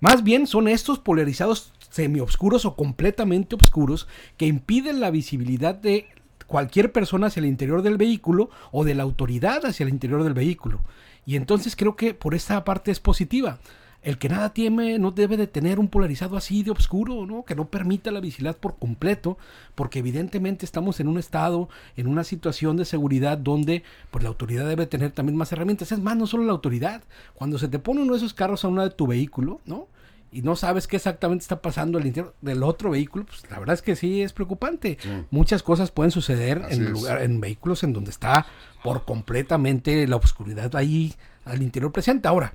Más 0.00 0.22
bien 0.22 0.46
son 0.46 0.68
estos 0.68 0.98
polarizados 0.98 1.72
semioscuros 1.90 2.64
o 2.64 2.76
completamente 2.76 3.56
oscuros 3.56 4.06
que 4.36 4.46
impiden 4.46 5.00
la 5.00 5.10
visibilidad 5.10 5.74
de 5.74 6.06
cualquier 6.48 6.90
persona 6.90 7.28
hacia 7.28 7.38
el 7.38 7.46
interior 7.46 7.82
del 7.82 7.96
vehículo 7.96 8.50
o 8.72 8.82
de 8.82 8.96
la 8.96 9.04
autoridad 9.04 9.64
hacia 9.64 9.84
el 9.84 9.90
interior 9.90 10.24
del 10.24 10.34
vehículo. 10.34 10.80
Y 11.24 11.36
entonces 11.36 11.76
creo 11.76 11.94
que 11.94 12.14
por 12.14 12.34
esta 12.34 12.64
parte 12.64 12.90
es 12.90 12.98
positiva. 12.98 13.58
El 14.00 14.16
que 14.16 14.28
nada 14.28 14.54
tiene 14.54 14.98
no 14.98 15.10
debe 15.10 15.36
de 15.36 15.46
tener 15.46 15.78
un 15.78 15.88
polarizado 15.88 16.36
así 16.36 16.62
de 16.62 16.70
oscuro, 16.70 17.26
¿no? 17.26 17.44
Que 17.44 17.54
no 17.54 17.66
permita 17.66 18.10
la 18.10 18.20
visibilidad 18.20 18.56
por 18.56 18.78
completo, 18.78 19.36
porque 19.74 19.98
evidentemente 19.98 20.64
estamos 20.64 21.00
en 21.00 21.08
un 21.08 21.18
estado, 21.18 21.68
en 21.96 22.06
una 22.06 22.24
situación 22.24 22.76
de 22.76 22.84
seguridad 22.84 23.36
donde 23.36 23.82
pues 24.10 24.22
la 24.22 24.30
autoridad 24.30 24.66
debe 24.66 24.86
tener 24.86 25.10
también 25.10 25.36
más 25.36 25.52
herramientas. 25.52 25.92
Es 25.92 25.98
más, 25.98 26.16
no 26.16 26.26
solo 26.26 26.44
la 26.44 26.52
autoridad. 26.52 27.02
Cuando 27.34 27.58
se 27.58 27.68
te 27.68 27.78
pone 27.78 28.00
uno 28.00 28.12
de 28.12 28.18
esos 28.18 28.34
carros 28.34 28.64
a 28.64 28.68
una 28.68 28.84
de 28.84 28.90
tu 28.90 29.06
vehículo, 29.06 29.60
¿no? 29.66 29.88
Y 30.30 30.42
no 30.42 30.56
sabes 30.56 30.86
qué 30.86 30.96
exactamente 30.96 31.42
está 31.42 31.62
pasando 31.62 31.98
al 31.98 32.06
interior 32.06 32.34
del 32.40 32.62
otro 32.62 32.90
vehículo, 32.90 33.24
pues 33.24 33.42
la 33.50 33.58
verdad 33.58 33.74
es 33.74 33.82
que 33.82 33.96
sí 33.96 34.22
es 34.22 34.32
preocupante. 34.32 34.98
Muchas 35.30 35.62
cosas 35.62 35.90
pueden 35.90 36.10
suceder 36.10 36.62
en, 36.68 36.92
lugar, 36.92 37.22
en 37.22 37.40
vehículos 37.40 37.82
en 37.82 37.92
donde 37.92 38.10
está 38.10 38.46
por 38.82 39.04
completamente 39.04 40.06
la 40.06 40.16
oscuridad 40.16 40.74
ahí 40.76 41.14
al 41.44 41.62
interior 41.62 41.92
presente. 41.92 42.28
Ahora, 42.28 42.52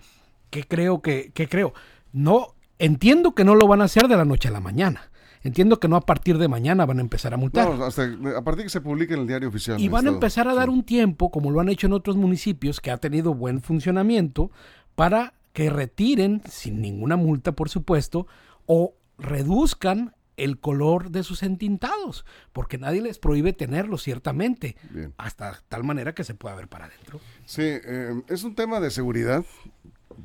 ¿qué 0.49 0.63
creo 0.63 1.01
que 1.01 1.31
qué 1.33 1.47
creo? 1.47 1.73
No 2.11 2.53
entiendo 2.77 3.33
que 3.33 3.43
no 3.43 3.55
lo 3.55 3.67
van 3.67 3.81
a 3.81 3.85
hacer 3.85 4.07
de 4.07 4.17
la 4.17 4.25
noche 4.25 4.49
a 4.49 4.51
la 4.51 4.59
mañana. 4.59 5.09
Entiendo 5.43 5.79
que 5.79 5.89
no 5.89 5.97
a 5.97 6.01
partir 6.01 6.37
de 6.37 6.47
mañana 6.47 6.85
van 6.85 6.99
a 6.99 7.01
empezar 7.01 7.33
a 7.33 7.37
multar. 7.37 7.69
No, 7.69 7.83
hasta 7.83 8.03
a 8.37 8.41
partir 8.43 8.63
que 8.63 8.69
se 8.69 8.79
publique 8.79 9.13
en 9.13 9.21
el 9.21 9.27
diario 9.27 9.49
oficial. 9.49 9.79
Y 9.79 9.89
van 9.89 10.07
a 10.07 10.09
empezar 10.09 10.47
a 10.47 10.53
dar 10.53 10.69
un 10.69 10.83
tiempo, 10.83 11.31
como 11.31 11.51
lo 11.51 11.59
han 11.59 11.67
hecho 11.67 11.87
en 11.87 11.93
otros 11.93 12.15
municipios, 12.15 12.79
que 12.79 12.91
ha 12.91 12.97
tenido 12.97 13.33
buen 13.33 13.61
funcionamiento, 13.61 14.51
para 14.95 15.33
que 15.53 15.69
retiren, 15.69 16.41
sin 16.49 16.81
ninguna 16.81 17.15
multa 17.15 17.53
por 17.53 17.69
supuesto, 17.69 18.27
o 18.65 18.95
reduzcan 19.17 20.13
el 20.35 20.59
color 20.59 21.11
de 21.11 21.23
sus 21.23 21.43
entintados, 21.43 22.25
porque 22.53 22.79
nadie 22.79 23.01
les 23.01 23.19
prohíbe 23.19 23.53
tenerlo, 23.53 23.99
ciertamente, 23.99 24.75
hasta 25.17 25.61
tal 25.69 25.83
manera 25.83 26.15
que 26.15 26.23
se 26.23 26.33
pueda 26.33 26.55
ver 26.55 26.67
para 26.67 26.85
adentro. 26.85 27.19
Sí, 27.45 27.61
eh, 27.63 28.21
es 28.27 28.43
un 28.43 28.55
tema 28.55 28.79
de 28.79 28.89
seguridad, 28.89 29.45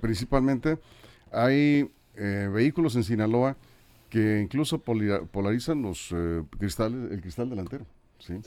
principalmente. 0.00 0.78
Hay 1.30 1.90
eh, 2.16 2.48
vehículos 2.50 2.96
en 2.96 3.04
Sinaloa 3.04 3.58
que 4.08 4.40
incluso 4.40 4.78
polarizan 4.78 5.82
los 5.82 6.08
eh, 6.12 6.42
cristales, 6.58 7.12
el 7.12 7.20
cristal 7.20 7.50
delantero, 7.50 7.84
¿sí? 8.18 8.40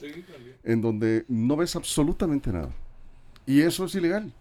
en 0.64 0.80
donde 0.80 1.24
no 1.28 1.56
ves 1.56 1.76
absolutamente 1.76 2.52
nada. 2.52 2.70
Y 3.46 3.60
eso 3.60 3.84
es 3.84 3.94
ilegal 3.94 4.32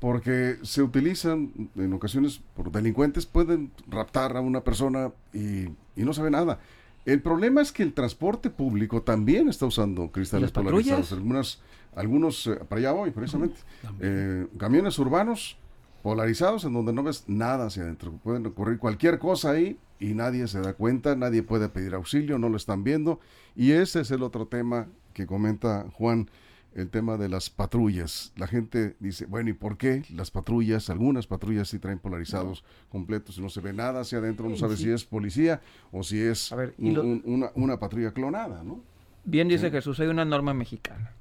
porque 0.00 0.58
se 0.62 0.82
utilizan 0.82 1.70
en 1.74 1.92
ocasiones 1.92 2.40
por 2.54 2.70
delincuentes, 2.70 3.26
pueden 3.26 3.70
raptar 3.88 4.36
a 4.36 4.40
una 4.40 4.62
persona 4.62 5.12
y, 5.32 5.68
no 5.96 6.12
sabe 6.12 6.30
nada. 6.30 6.58
El 7.04 7.22
problema 7.22 7.62
es 7.62 7.72
que 7.72 7.82
el 7.82 7.92
transporte 7.92 8.50
público 8.50 9.02
también 9.02 9.48
está 9.48 9.66
usando 9.66 10.10
cristales 10.10 10.50
polarizados. 10.50 11.12
Algunas, 11.12 11.60
algunos, 11.94 12.46
eh, 12.48 12.56
para 12.68 12.80
allá 12.80 12.92
voy 12.92 13.10
precisamente, 13.10 13.56
eh, 14.00 14.46
camiones 14.58 14.98
urbanos 14.98 15.56
polarizados 16.02 16.64
en 16.64 16.72
donde 16.72 16.92
no 16.92 17.02
ves 17.02 17.24
nada 17.26 17.66
hacia 17.66 17.84
adentro. 17.84 18.12
Pueden 18.22 18.46
ocurrir 18.46 18.78
cualquier 18.78 19.18
cosa 19.18 19.52
ahí 19.52 19.78
y 19.98 20.14
nadie 20.14 20.46
se 20.48 20.60
da 20.60 20.74
cuenta, 20.74 21.16
nadie 21.16 21.42
puede 21.42 21.68
pedir 21.68 21.94
auxilio, 21.94 22.38
no 22.38 22.48
lo 22.48 22.56
están 22.56 22.84
viendo. 22.84 23.20
Y 23.54 23.72
ese 23.72 24.00
es 24.00 24.10
el 24.10 24.22
otro 24.22 24.46
tema 24.46 24.86
que 25.14 25.26
comenta 25.26 25.86
Juan 25.94 26.28
el 26.74 26.90
tema 26.90 27.16
de 27.16 27.28
las 27.28 27.48
patrullas. 27.50 28.32
La 28.36 28.46
gente 28.46 28.96
dice, 29.00 29.26
bueno, 29.26 29.50
¿y 29.50 29.54
por 29.54 29.78
qué 29.78 30.04
las 30.14 30.30
patrullas, 30.30 30.90
algunas 30.90 31.26
patrullas 31.26 31.68
sí 31.68 31.78
traen 31.78 31.98
polarizados 31.98 32.64
completos 32.90 33.38
y 33.38 33.40
no 33.40 33.48
se 33.48 33.60
ve 33.60 33.72
nada 33.72 34.00
hacia 34.00 34.18
adentro, 34.18 34.48
no 34.48 34.56
sabe 34.56 34.76
si 34.76 34.90
es 34.90 35.04
policía 35.04 35.60
o 35.90 36.02
si 36.02 36.20
es 36.20 36.54
una, 36.78 37.78
patrulla 37.78 38.12
clonada, 38.12 38.62
¿no? 38.62 38.80
Bien 39.24 39.48
dice 39.48 39.70
Jesús, 39.70 39.98
hay 40.00 40.06
una 40.06 40.24
norma 40.24 40.54
mexicana, 40.54 41.12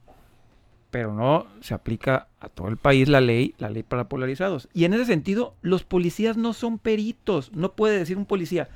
pero 0.91 1.13
no 1.13 1.47
se 1.61 1.73
aplica 1.73 2.27
a 2.39 2.49
todo 2.49 2.67
el 2.67 2.77
país 2.77 3.09
la 3.09 3.21
ley, 3.21 3.55
la 3.57 3.69
ley 3.69 3.83
para 3.83 4.07
polarizados. 4.07 4.69
Y 4.73 4.85
en 4.85 4.93
ese 4.93 5.05
sentido, 5.05 5.55
los 5.61 5.83
policías 5.83 6.37
no 6.37 6.53
son 6.53 6.77
peritos, 6.77 7.51
no 7.53 7.73
puede 7.73 7.97
decir 7.97 8.17
un 8.17 8.25
policía, 8.25 8.69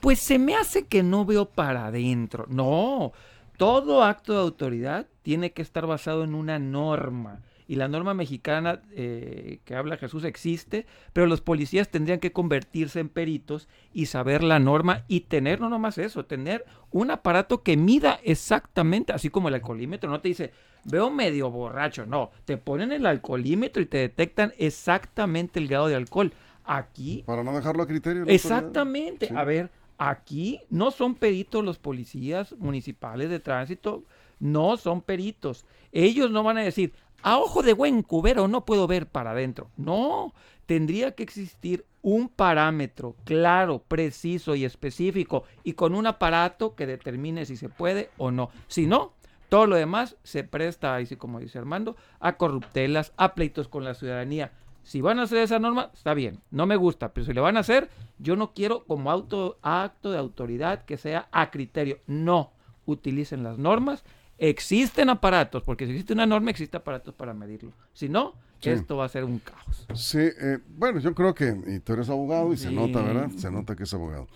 pues 0.00 0.18
se 0.18 0.38
me 0.38 0.56
hace 0.56 0.86
que 0.86 1.02
no 1.02 1.24
veo 1.24 1.46
para 1.46 1.86
adentro. 1.86 2.46
No, 2.48 3.12
todo 3.60 4.02
acto 4.04 4.32
de 4.32 4.38
autoridad 4.38 5.06
tiene 5.20 5.52
que 5.52 5.60
estar 5.60 5.86
basado 5.86 6.24
en 6.24 6.34
una 6.34 6.58
norma. 6.58 7.42
Y 7.68 7.74
la 7.74 7.88
norma 7.88 8.14
mexicana 8.14 8.80
eh, 8.92 9.60
que 9.66 9.74
habla 9.76 9.98
Jesús 9.98 10.24
existe, 10.24 10.86
pero 11.12 11.26
los 11.26 11.42
policías 11.42 11.90
tendrían 11.90 12.20
que 12.20 12.32
convertirse 12.32 13.00
en 13.00 13.10
peritos 13.10 13.68
y 13.92 14.06
saber 14.06 14.42
la 14.42 14.58
norma 14.60 15.04
y 15.08 15.20
tener, 15.20 15.60
no 15.60 15.68
nomás 15.68 15.98
eso, 15.98 16.24
tener 16.24 16.64
un 16.90 17.10
aparato 17.10 17.62
que 17.62 17.76
mida 17.76 18.18
exactamente, 18.24 19.12
así 19.12 19.28
como 19.28 19.48
el 19.48 19.54
alcoholímetro, 19.54 20.08
no 20.08 20.22
te 20.22 20.28
dice, 20.28 20.52
veo 20.84 21.10
medio 21.10 21.50
borracho, 21.50 22.06
no, 22.06 22.30
te 22.46 22.56
ponen 22.56 22.92
el 22.92 23.04
alcoholímetro 23.04 23.82
y 23.82 23.86
te 23.86 23.98
detectan 23.98 24.54
exactamente 24.56 25.60
el 25.60 25.68
grado 25.68 25.88
de 25.88 25.96
alcohol. 25.96 26.32
Aquí... 26.64 27.24
Para 27.26 27.44
no 27.44 27.52
dejarlo 27.52 27.82
a 27.82 27.86
criterio. 27.86 28.24
Exactamente. 28.26 29.30
A 29.36 29.44
ver, 29.44 29.70
Aquí 30.02 30.62
no 30.70 30.90
son 30.92 31.14
peritos 31.14 31.62
los 31.62 31.78
policías 31.78 32.54
municipales 32.56 33.28
de 33.28 33.38
tránsito, 33.38 34.02
no 34.38 34.78
son 34.78 35.02
peritos. 35.02 35.66
Ellos 35.92 36.30
no 36.30 36.42
van 36.42 36.56
a 36.56 36.62
decir, 36.62 36.94
a 37.22 37.36
ojo 37.36 37.62
de 37.62 37.74
buen 37.74 38.02
cubero 38.02 38.48
no 38.48 38.64
puedo 38.64 38.86
ver 38.86 39.08
para 39.08 39.32
adentro. 39.32 39.68
No, 39.76 40.32
tendría 40.64 41.14
que 41.14 41.22
existir 41.22 41.84
un 42.00 42.30
parámetro 42.30 43.14
claro, 43.24 43.82
preciso 43.86 44.54
y 44.54 44.64
específico 44.64 45.44
y 45.64 45.74
con 45.74 45.94
un 45.94 46.06
aparato 46.06 46.74
que 46.74 46.86
determine 46.86 47.44
si 47.44 47.58
se 47.58 47.68
puede 47.68 48.08
o 48.16 48.30
no. 48.30 48.48
Si 48.68 48.86
no, 48.86 49.12
todo 49.50 49.66
lo 49.66 49.76
demás 49.76 50.16
se 50.22 50.44
presta, 50.44 50.96
así 50.96 51.16
como 51.16 51.40
dice 51.40 51.58
Armando, 51.58 51.94
a 52.20 52.38
corruptelas, 52.38 53.12
a 53.18 53.34
pleitos 53.34 53.68
con 53.68 53.84
la 53.84 53.92
ciudadanía. 53.92 54.50
Si 54.82 55.00
van 55.00 55.18
a 55.18 55.22
hacer 55.22 55.38
esa 55.38 55.58
norma, 55.58 55.90
está 55.92 56.14
bien, 56.14 56.40
no 56.50 56.66
me 56.66 56.76
gusta, 56.76 57.12
pero 57.12 57.26
si 57.26 57.32
le 57.32 57.40
van 57.40 57.56
a 57.56 57.60
hacer, 57.60 57.88
yo 58.18 58.36
no 58.36 58.52
quiero 58.52 58.84
como 58.84 59.10
auto, 59.10 59.58
acto 59.62 60.10
de 60.10 60.18
autoridad 60.18 60.84
que 60.84 60.96
sea 60.96 61.28
a 61.32 61.50
criterio. 61.50 61.98
No, 62.06 62.52
utilicen 62.86 63.42
las 63.42 63.58
normas. 63.58 64.04
Existen 64.38 65.10
aparatos, 65.10 65.62
porque 65.62 65.84
si 65.84 65.92
existe 65.92 66.14
una 66.14 66.26
norma, 66.26 66.50
existe 66.50 66.76
aparatos 66.76 67.14
para 67.14 67.34
medirlo. 67.34 67.72
Si 67.92 68.08
no, 68.08 68.34
esto 68.62 68.96
va 68.96 69.04
a 69.04 69.08
ser 69.08 69.24
un 69.24 69.38
caos. 69.38 69.86
Sí, 69.94 70.18
eh, 70.18 70.58
bueno, 70.76 70.98
yo 71.00 71.14
creo 71.14 71.34
que, 71.34 71.54
y 71.66 71.80
tú 71.80 71.92
eres 71.92 72.08
abogado 72.08 72.52
y 72.52 72.56
se 72.56 72.70
nota, 72.70 73.02
¿verdad? 73.02 73.30
Se 73.36 73.50
nota 73.50 73.76
que 73.76 73.84
es 73.84 73.94
abogado. 73.94 74.28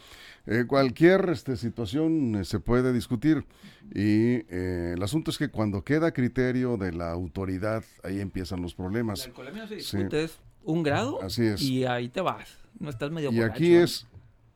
Eh, 0.47 0.65
cualquier 0.67 1.31
este, 1.31 1.57
situación 1.57 2.35
eh, 2.37 2.45
se 2.45 2.61
puede 2.61 2.93
discutir 2.93 3.47
y 3.95 4.45
eh, 4.51 4.93
el 4.95 5.03
asunto 5.03 5.31
es 5.31 5.39
que 5.39 5.49
cuando 5.49 5.83
queda 5.83 6.13
criterio 6.13 6.77
de 6.77 6.93
la 6.93 7.11
autoridad, 7.13 7.83
ahí 8.03 8.21
empiezan 8.21 8.61
los 8.61 8.75
problemas. 8.75 9.27
El 9.27 9.69
se 9.69 9.75
discute 9.75 10.25
es 10.25 10.39
un 10.63 10.83
grado 10.83 11.23
Así 11.23 11.47
es. 11.47 11.63
y 11.63 11.87
ahí 11.87 12.09
te 12.09 12.21
vas. 12.21 12.59
No 12.79 12.91
estás 12.91 13.11
medio 13.11 13.33
Y 13.33 13.41
aquí 13.41 13.75
es, 13.75 14.07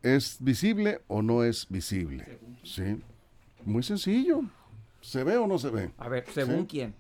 ¿es 0.02 0.36
visible 0.40 1.00
o 1.06 1.22
no 1.22 1.42
es 1.42 1.66
visible? 1.70 2.38
Sí. 2.64 3.00
Muy 3.64 3.82
sencillo. 3.82 4.42
¿Se 5.00 5.24
ve 5.24 5.38
o 5.38 5.46
no 5.46 5.58
se 5.58 5.70
ve? 5.70 5.90
A 5.96 6.08
ver, 6.08 6.26
¿según 6.34 6.66
quién? 6.66 6.94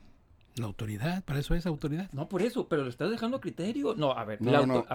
La 0.58 0.66
autoridad, 0.66 1.24
para 1.24 1.40
eso 1.40 1.54
es 1.54 1.66
autoridad. 1.66 2.10
No, 2.12 2.28
por 2.28 2.42
eso, 2.42 2.68
pero 2.68 2.82
lo 2.82 2.88
estás 2.88 3.10
dejando 3.10 3.36
a 3.38 3.40
criterio. 3.40 3.94
No, 3.96 4.12
a 4.12 4.24
ver, 4.24 4.38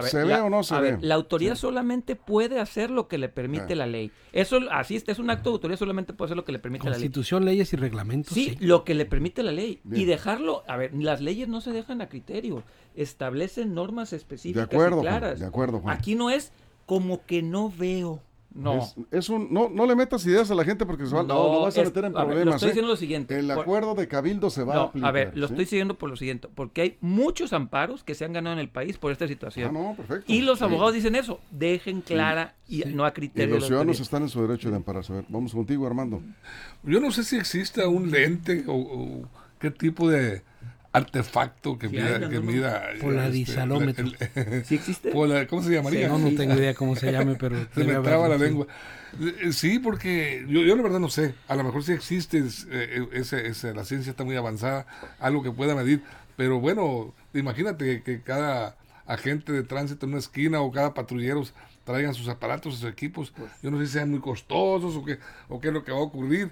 ¿se 0.04 0.24
ve 0.24 0.34
o 0.34 0.50
no 0.50 0.62
se 0.62 0.78
ve? 0.78 0.98
la 1.00 1.14
autoridad 1.14 1.54
solamente 1.54 2.16
puede 2.16 2.60
hacer 2.60 2.90
lo 2.90 3.08
que 3.08 3.18
le 3.18 3.28
permite 3.28 3.74
la 3.74 3.86
ley. 3.86 4.10
Eso, 4.32 4.58
así 4.70 4.96
es 5.06 5.18
un 5.18 5.30
acto 5.30 5.50
de 5.50 5.54
autoridad, 5.54 5.78
solamente 5.78 6.12
puede 6.12 6.28
hacer 6.28 6.36
lo 6.36 6.44
que 6.44 6.52
le 6.52 6.58
permite 6.58 6.84
la 6.84 6.92
ley. 6.92 7.00
Constitución, 7.00 7.44
leyes 7.44 7.72
y 7.72 7.76
reglamentos. 7.76 8.34
Sí, 8.34 8.56
lo 8.60 8.84
que 8.84 8.94
le 8.94 9.06
permite 9.06 9.42
la 9.42 9.52
ley. 9.52 9.80
Y 9.90 10.04
dejarlo, 10.04 10.62
a 10.66 10.76
ver, 10.76 10.92
las 10.94 11.20
leyes 11.20 11.48
no 11.48 11.60
se 11.60 11.72
dejan 11.72 12.00
a 12.00 12.08
criterio, 12.08 12.62
establecen 12.94 13.74
normas 13.74 14.12
específicas 14.12 14.68
de 14.68 14.76
acuerdo, 14.76 14.98
y 14.98 15.02
claras. 15.02 15.40
de 15.40 15.46
acuerdo, 15.46 15.82
Aquí 15.86 16.14
no 16.14 16.30
es 16.30 16.52
como 16.86 17.24
que 17.24 17.42
no 17.42 17.70
veo. 17.70 18.20
No. 18.54 18.88
Es, 19.10 19.28
un, 19.28 19.52
no, 19.52 19.68
no 19.68 19.84
le 19.84 19.96
metas 19.96 20.24
ideas 20.26 20.48
a 20.48 20.54
la 20.54 20.64
gente 20.64 20.86
porque 20.86 21.06
se 21.06 21.14
va, 21.14 21.24
no, 21.24 21.62
vas 21.62 21.76
a 21.76 21.82
meter 21.82 22.04
en 22.04 22.12
problemas. 22.12 22.44
lo 22.44 22.50
estoy 22.52 22.68
¿eh? 22.68 22.70
diciendo 22.70 22.90
lo 22.90 22.96
siguiente. 22.96 23.38
El 23.38 23.50
acuerdo 23.50 23.96
de 23.96 24.06
Cabildo 24.06 24.48
se 24.48 24.62
va 24.62 24.76
a 24.76 24.82
aplicar. 24.84 25.08
A 25.08 25.12
ver, 25.12 25.36
lo 25.36 25.46
estoy 25.46 25.66
siguiendo 25.66 25.98
por 25.98 26.08
lo 26.08 26.16
siguiente. 26.16 26.48
Porque 26.54 26.82
hay 26.82 26.96
muchos 27.00 27.52
amparos 27.52 28.04
que 28.04 28.14
se 28.14 28.24
han 28.24 28.32
ganado 28.32 28.54
en 28.54 28.60
el 28.60 28.68
país 28.68 28.96
por 28.96 29.10
esta 29.10 29.26
situación. 29.26 29.70
Ah, 29.70 29.80
no, 29.80 29.94
perfecto. 29.96 30.32
Y 30.32 30.42
los 30.42 30.62
abogados 30.62 30.94
dicen 30.94 31.16
eso. 31.16 31.40
Dejen 31.50 32.00
clara 32.00 32.54
y 32.68 32.84
no 32.86 33.04
a 33.04 33.12
criterio. 33.12 33.56
Y 33.56 33.58
los 33.58 33.66
ciudadanos 33.66 33.98
están 33.98 34.22
en 34.22 34.28
su 34.28 34.40
derecho 34.40 34.70
de 34.70 34.76
ampararse. 34.76 35.12
A 35.12 35.16
ver, 35.16 35.24
vamos 35.28 35.52
contigo, 35.52 35.86
Armando. 35.86 36.22
Yo 36.84 37.00
no 37.00 37.10
sé 37.10 37.24
si 37.24 37.36
existe 37.36 37.84
un 37.84 38.10
lente 38.10 38.64
o, 38.68 39.22
qué 39.58 39.72
tipo 39.72 40.08
de 40.08 40.42
artefacto 40.94 41.76
que 41.78 41.88
Sí, 41.88 41.96
mida, 41.96 42.28
que 42.28 42.36
no, 42.36 42.42
mida 42.42 42.90
este, 42.92 43.04
Polarizalómetro. 43.04 44.06
el- 44.06 44.16
el- 44.34 44.64
¿Sí 44.64 44.76
existe? 44.76 45.10
pola- 45.10 45.46
¿Cómo 45.46 45.62
se 45.62 45.72
llamaría? 45.72 46.08
No, 46.08 46.18
no 46.18 46.30
tengo 46.36 46.54
idea 46.54 46.72
cómo 46.74 46.94
se 46.96 47.10
llame, 47.12 47.34
pero 47.34 47.56
Se 47.74 47.84
me 47.84 47.94
traba 47.96 48.28
la 48.28 48.38
lengua. 48.38 48.66
Eh, 49.20 49.52
Sí, 49.52 49.78
porque 49.78 50.44
yo, 50.48 50.62
yo 50.62 50.74
la 50.76 50.82
verdad 50.82 51.00
no 51.00 51.10
sé. 51.10 51.34
A 51.48 51.56
lo 51.56 51.64
mejor 51.64 51.82
sí 51.84 51.92
existe, 51.92 52.38
es, 52.38 52.66
eh, 52.70 53.06
ese, 53.12 53.46
ese- 53.48 53.74
la 53.74 53.84
ciencia 53.84 54.10
está 54.10 54.24
muy 54.24 54.36
avanzada, 54.36 54.86
algo 55.18 55.42
que 55.42 55.50
pueda 55.50 55.74
medir. 55.74 56.02
Pero 56.36 56.60
bueno, 56.60 57.12
imagínate 57.34 58.02
que 58.02 58.22
cada 58.22 58.76
agente 59.06 59.52
de 59.52 59.62
tránsito 59.64 60.06
en 60.06 60.12
una 60.12 60.18
esquina 60.20 60.60
o 60.62 60.70
cada 60.72 60.94
patrullero 60.94 61.42
traigan 61.84 62.14
sus 62.14 62.28
aparatos, 62.28 62.76
sus 62.78 62.88
equipos. 62.90 63.32
Pues 63.36 63.50
Yo 63.62 63.70
no 63.70 63.78
sé 63.80 63.86
si 63.86 63.92
sean 63.94 64.10
muy 64.10 64.20
costosos 64.20 64.96
o 64.96 65.04
qué, 65.04 65.18
o 65.48 65.60
qué 65.60 65.68
es 65.68 65.74
lo 65.74 65.84
que 65.84 65.92
va 65.92 65.98
a 65.98 66.02
ocurrir. 66.02 66.50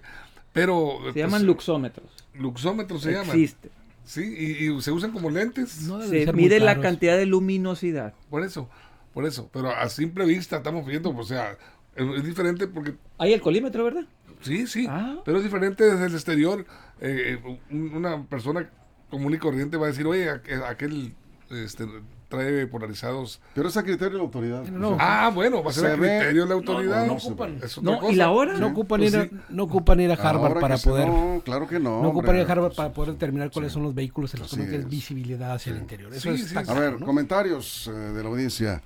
Pero 0.53 0.99
Se 1.15 1.19
llaman 1.21 1.47
luxómetros. 1.47 2.11
luxómetros 2.35 3.03
se 3.03 3.13
llaman. 3.13 3.29
Existe. 3.31 3.71
Sí, 4.05 4.23
y, 4.37 4.69
y 4.71 4.81
se 4.83 4.91
usan 4.93 5.13
como 5.13 5.31
lentes. 5.31 5.83
No 5.83 6.03
Se 6.03 6.33
mide 6.33 6.59
la 6.61 6.81
cantidad 6.81 7.17
de 7.17 7.27
luminosidad. 7.27 8.15
Por 8.31 8.43
eso, 8.45 8.69
por 9.15 9.25
eso. 9.27 9.49
Pero 9.53 9.71
a 9.71 9.89
simple 9.89 10.25
vista 10.25 10.57
estamos 10.57 10.85
viendo, 10.87 11.11
o 11.11 11.23
sea, 11.25 11.57
es, 11.95 12.07
es 12.19 12.25
diferente 12.25 12.67
porque 12.67 12.95
Hay 13.19 13.33
el 13.33 13.41
colímetro, 13.41 13.85
¿verdad? 13.85 14.05
Sí, 14.41 14.67
sí, 14.67 14.87
Ah. 14.89 15.21
pero 15.25 15.39
es 15.39 15.45
diferente 15.45 15.85
desde 15.85 16.07
el 16.07 16.15
exterior. 16.15 16.67
Eh, 17.01 17.39
eh, 17.45 17.59
un- 17.71 17.95
una 17.95 18.25
persona 18.27 18.69
común 19.09 19.35
y 19.35 19.39
corriente 19.39 19.77
va 19.77 19.87
a 19.87 19.91
decir, 19.91 20.07
oye, 20.07 20.29
aquel, 20.31 20.63
aquel, 20.65 21.15
este, 21.51 21.87
trae 22.33 22.67
polarizados. 22.67 23.41
Pero 23.55 23.69
es 23.69 23.77
a 23.77 23.83
criterio 23.83 24.11
de 24.13 24.17
la 24.19 24.23
autoridad. 24.25 24.63
No, 24.65 24.91
no. 24.93 24.97
Ah, 24.99 25.31
bueno, 25.35 25.63
va 25.63 25.71
a 25.71 25.73
ser 25.73 25.85
Se 25.85 25.93
a 25.93 25.97
criterio 25.97 26.43
de 26.43 26.49
la 26.49 26.55
autoridad. 26.55 27.07
no 27.07 27.13
ocupan. 27.15 27.59
Es 27.63 27.79
otra 27.79 27.93
No, 27.93 27.99
cosa. 28.01 28.13
¿y 28.13 28.17
la 28.17 28.31
hora? 28.31 28.59
No 28.59 28.67
ocupan, 28.69 29.01
Pues 29.01 29.13
ir 29.13 29.19
a, 29.21 29.25
sí. 29.25 29.31
no 29.51 29.63
ocupan 29.65 30.01
ir 30.01 30.11
a 30.11 30.15
Harvard 30.15 30.59
para 30.61 30.79
poder. 30.79 31.07
No, 31.09 31.43
claro 31.45 31.69
que 31.69 31.79
no. 31.79 32.03
No 32.03 32.09
ocupan 32.09 32.37
ir 32.37 32.43
a. 32.49 32.53
Harvard 32.53 32.75
para 32.75 32.93
poder 32.93 33.13
determinar 33.13 33.51
cuáles 33.51 33.73
son 33.73 33.83
los 33.83 33.95
vehículos 33.95 34.33
en 34.35 34.41
los 34.41 34.51
que 34.51 34.57
no 34.57 34.63
es. 34.65 34.89
visibilidad 34.89 35.53
hacia 35.53 35.73
el 35.73 35.79
interior. 35.79 36.13
Eso 36.13 36.23
Sí, 36.23 36.29
es 36.31 36.41
sí, 36.41 36.47
está 36.47 36.65
sí. 36.65 36.71
A 36.71 36.75
ver, 36.81 36.99
¿no? 37.01 37.07
comentarios 37.07 37.87
eh, 37.89 37.91
de 37.93 38.23
la 38.23 38.29
audiencia. 38.29 38.83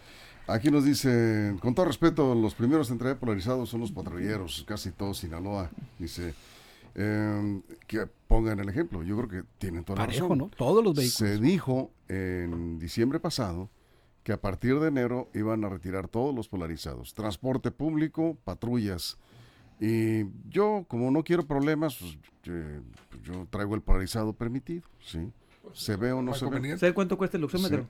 Aquí 0.49 0.71
nos 0.71 0.85
dice, 0.85 1.57
con 1.61 1.75
todo 1.75 1.87
respeto, 1.87 2.33
los 2.35 2.55
primeros 2.55 2.91
en 2.91 2.99
traer 2.99 3.17
polarizados 3.17 3.69
son 3.69 3.81
los 3.81 3.91
patrulleros, 3.91 4.65
casi 4.69 4.91
todos 4.93 5.19
Sinaloa. 5.19 5.71
Dice, 5.99 6.35
eh, 6.99 7.61
que 7.87 8.07
pongan 8.27 8.59
el 8.59 8.69
ejemplo. 8.69 9.03
Yo 9.03 9.17
creo 9.19 9.29
que 9.29 9.49
tienen 9.59 9.85
toda 9.85 9.99
la 10.01 10.07
Parejo, 10.07 10.25
razón. 10.25 10.39
¿no? 10.39 10.49
Todos 10.57 10.83
los 10.83 10.95
vehículos. 10.95 11.13
Se 11.31 11.39
dijo 11.39 11.91
en 12.09 12.79
diciembre 12.79 13.21
pasado 13.21 13.69
que 14.25 14.33
a 14.33 14.41
partir 14.41 14.81
de 14.81 14.89
enero 14.89 15.29
iban 15.35 15.65
a 15.65 15.69
retirar 15.69 16.09
todos 16.09 16.35
los 16.35 16.49
polarizados. 16.49 17.15
Transporte 17.15 17.71
público, 17.71 18.37
patrullas. 18.45 19.19
Y 19.79 20.25
yo, 20.49 20.85
como 20.89 21.11
no 21.11 21.23
quiero 21.23 21.47
problemas, 21.47 21.97
pues, 21.99 22.19
eh, 22.47 22.81
pues, 23.11 23.23
yo 23.23 23.47
traigo 23.51 23.75
el 23.75 23.83
polarizado 23.83 24.33
permitido, 24.33 24.83
¿sí? 25.05 25.31
Se 25.75 25.97
ve 25.97 26.13
o 26.13 26.23
no 26.23 26.33
se 26.33 26.47
ve. 26.49 26.79
¿Sabes 26.79 26.95
cuánto 26.95 27.19
cuesta 27.19 27.37
el 27.37 27.43
luxómetro? 27.43 27.87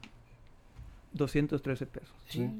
213 1.12 1.86
pesos. 1.86 2.10
Sí. 2.28 2.50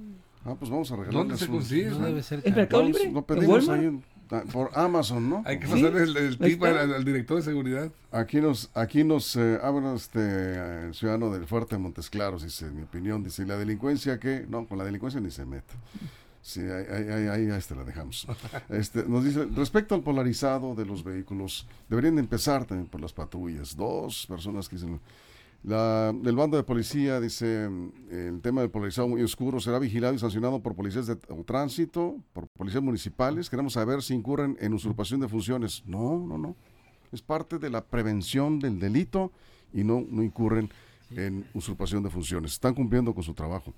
Ah, 0.44 0.54
pues 0.58 0.70
vamos 0.70 0.90
a 0.92 0.94
¿Dónde 0.96 1.10
regalarles 1.10 1.40
se 1.40 1.48
consigue? 1.48 1.90
No 1.90 1.98
debe 2.06 2.22
ser 2.22 2.38
¿En 2.38 2.44
caro. 2.44 2.56
Mercado 2.56 2.82
Vamos, 2.82 2.96
Libre? 3.00 3.18
¿En 3.18 3.24
pedimos 3.24 3.68
Walmart? 3.68 3.80
ahí 3.80 3.86
en- 3.86 4.04
ah, 4.06 4.15
por 4.52 4.70
Amazon, 4.74 5.28
¿no? 5.30 5.42
Hay 5.46 5.58
que 5.58 5.66
Sí. 5.66 5.72
pasarle 5.74 6.02
el, 6.02 6.16
el 6.16 6.38
tip 6.38 6.62
al, 6.64 6.94
al 6.94 7.04
director 7.04 7.36
de 7.36 7.42
seguridad. 7.42 7.90
Aquí 8.12 8.40
nos, 8.40 8.70
aquí 8.74 9.04
nos 9.04 9.36
eh, 9.36 9.58
habla 9.62 9.94
este 9.94 10.20
eh, 10.22 10.90
ciudadano 10.92 11.30
del 11.30 11.46
Fuerte 11.46 11.76
de 11.76 11.82
Montes 11.82 12.10
Claros, 12.10 12.42
dice, 12.42 12.70
mi 12.70 12.82
opinión, 12.82 13.22
dice, 13.22 13.42
¿y 13.42 13.46
la 13.46 13.56
delincuencia 13.56 14.18
que 14.18 14.46
No, 14.48 14.66
con 14.66 14.78
la 14.78 14.84
delincuencia 14.84 15.20
ni 15.20 15.30
se 15.30 15.44
mete. 15.44 15.74
Sí, 16.42 16.60
ahí, 16.60 16.84
ahí, 16.88 17.08
ahí, 17.08 17.26
ahí, 17.28 17.50
ahí 17.50 17.58
este 17.58 17.74
la 17.74 17.82
dejamos. 17.84 18.26
Este, 18.68 19.04
nos 19.04 19.24
dice, 19.24 19.46
respecto 19.56 19.94
al 19.94 20.02
polarizado 20.02 20.74
de 20.74 20.86
los 20.86 21.02
vehículos, 21.02 21.66
deberían 21.88 22.14
de 22.16 22.20
empezar 22.20 22.64
también 22.64 22.88
por 22.88 23.00
las 23.00 23.12
patrullas. 23.12 23.76
Dos 23.76 24.26
personas 24.26 24.68
que 24.68 24.76
dicen, 24.76 25.00
la, 25.66 26.14
el 26.24 26.36
bando 26.36 26.56
de 26.56 26.62
policía 26.62 27.20
dice, 27.20 27.64
el 28.08 28.40
tema 28.40 28.60
del 28.60 28.70
polarizado 28.70 29.08
muy 29.08 29.20
oscuro 29.22 29.58
será 29.58 29.80
vigilado 29.80 30.14
y 30.14 30.18
sancionado 30.20 30.62
por 30.62 30.76
policías 30.76 31.08
de 31.08 31.16
tránsito, 31.44 32.18
por 32.32 32.46
policías 32.46 32.84
municipales. 32.84 33.50
Queremos 33.50 33.72
saber 33.72 34.00
si 34.00 34.14
incurren 34.14 34.56
en 34.60 34.74
usurpación 34.74 35.18
de 35.18 35.26
funciones. 35.26 35.82
No, 35.84 36.24
no, 36.24 36.38
no. 36.38 36.54
Es 37.10 37.20
parte 37.20 37.58
de 37.58 37.68
la 37.68 37.84
prevención 37.84 38.60
del 38.60 38.78
delito 38.78 39.32
y 39.72 39.82
no, 39.82 40.06
no 40.08 40.22
incurren 40.22 40.70
en 41.10 41.44
usurpación 41.52 42.04
de 42.04 42.10
funciones. 42.10 42.52
Están 42.52 42.72
cumpliendo 42.72 43.12
con 43.12 43.24
su 43.24 43.34
trabajo. 43.34 43.74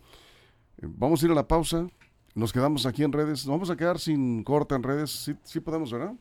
Eh, 0.82 0.86
Vamos 0.86 1.22
a 1.22 1.24
ir 1.24 1.32
a 1.32 1.34
la 1.34 1.48
pausa. 1.48 1.88
Nos 2.34 2.52
quedamos 2.52 2.84
aquí 2.84 3.02
en 3.02 3.12
redes. 3.12 3.46
Nos 3.46 3.54
vamos 3.54 3.70
a 3.70 3.76
quedar 3.76 3.98
sin 3.98 4.44
corte 4.44 4.74
en 4.74 4.82
redes. 4.82 5.10
Sí, 5.10 5.34
sí 5.42 5.58
podemos, 5.58 5.90
¿verdad? 5.90 6.12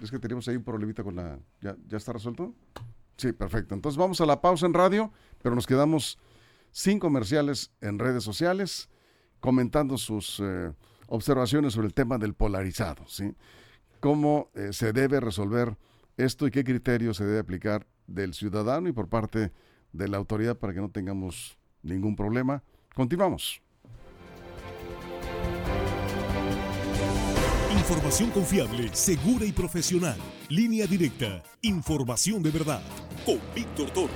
Es 0.00 0.10
que 0.10 0.18
teníamos 0.18 0.48
ahí 0.48 0.56
un 0.56 0.64
problemita 0.64 1.04
con 1.04 1.14
la... 1.14 1.38
¿Ya, 1.60 1.76
¿Ya 1.88 1.98
está 1.98 2.14
resuelto? 2.14 2.54
Sí, 3.20 3.34
perfecto. 3.34 3.74
Entonces 3.74 3.98
vamos 3.98 4.18
a 4.22 4.24
la 4.24 4.40
pausa 4.40 4.64
en 4.64 4.72
radio, 4.72 5.12
pero 5.42 5.54
nos 5.54 5.66
quedamos 5.66 6.18
sin 6.70 6.98
comerciales 6.98 7.70
en 7.82 7.98
redes 7.98 8.24
sociales, 8.24 8.88
comentando 9.40 9.98
sus 9.98 10.40
eh, 10.40 10.72
observaciones 11.06 11.74
sobre 11.74 11.88
el 11.88 11.92
tema 11.92 12.16
del 12.16 12.32
polarizado, 12.32 13.06
¿sí? 13.06 13.34
Cómo 14.00 14.48
eh, 14.54 14.72
se 14.72 14.94
debe 14.94 15.20
resolver 15.20 15.76
esto 16.16 16.46
y 16.46 16.50
qué 16.50 16.64
criterios 16.64 17.18
se 17.18 17.26
debe 17.26 17.40
aplicar 17.40 17.86
del 18.06 18.32
ciudadano 18.32 18.88
y 18.88 18.92
por 18.92 19.10
parte 19.10 19.52
de 19.92 20.08
la 20.08 20.16
autoridad 20.16 20.56
para 20.56 20.72
que 20.72 20.80
no 20.80 20.90
tengamos 20.90 21.58
ningún 21.82 22.16
problema. 22.16 22.62
Continuamos. 22.94 23.60
Información 27.70 28.30
confiable, 28.30 28.88
segura 28.94 29.44
y 29.44 29.52
profesional. 29.52 30.16
Línea 30.48 30.86
directa. 30.86 31.42
Información 31.60 32.42
de 32.42 32.50
verdad. 32.50 32.80
Con 33.24 33.38
Víctor 33.54 33.90
Toro. 33.90 34.08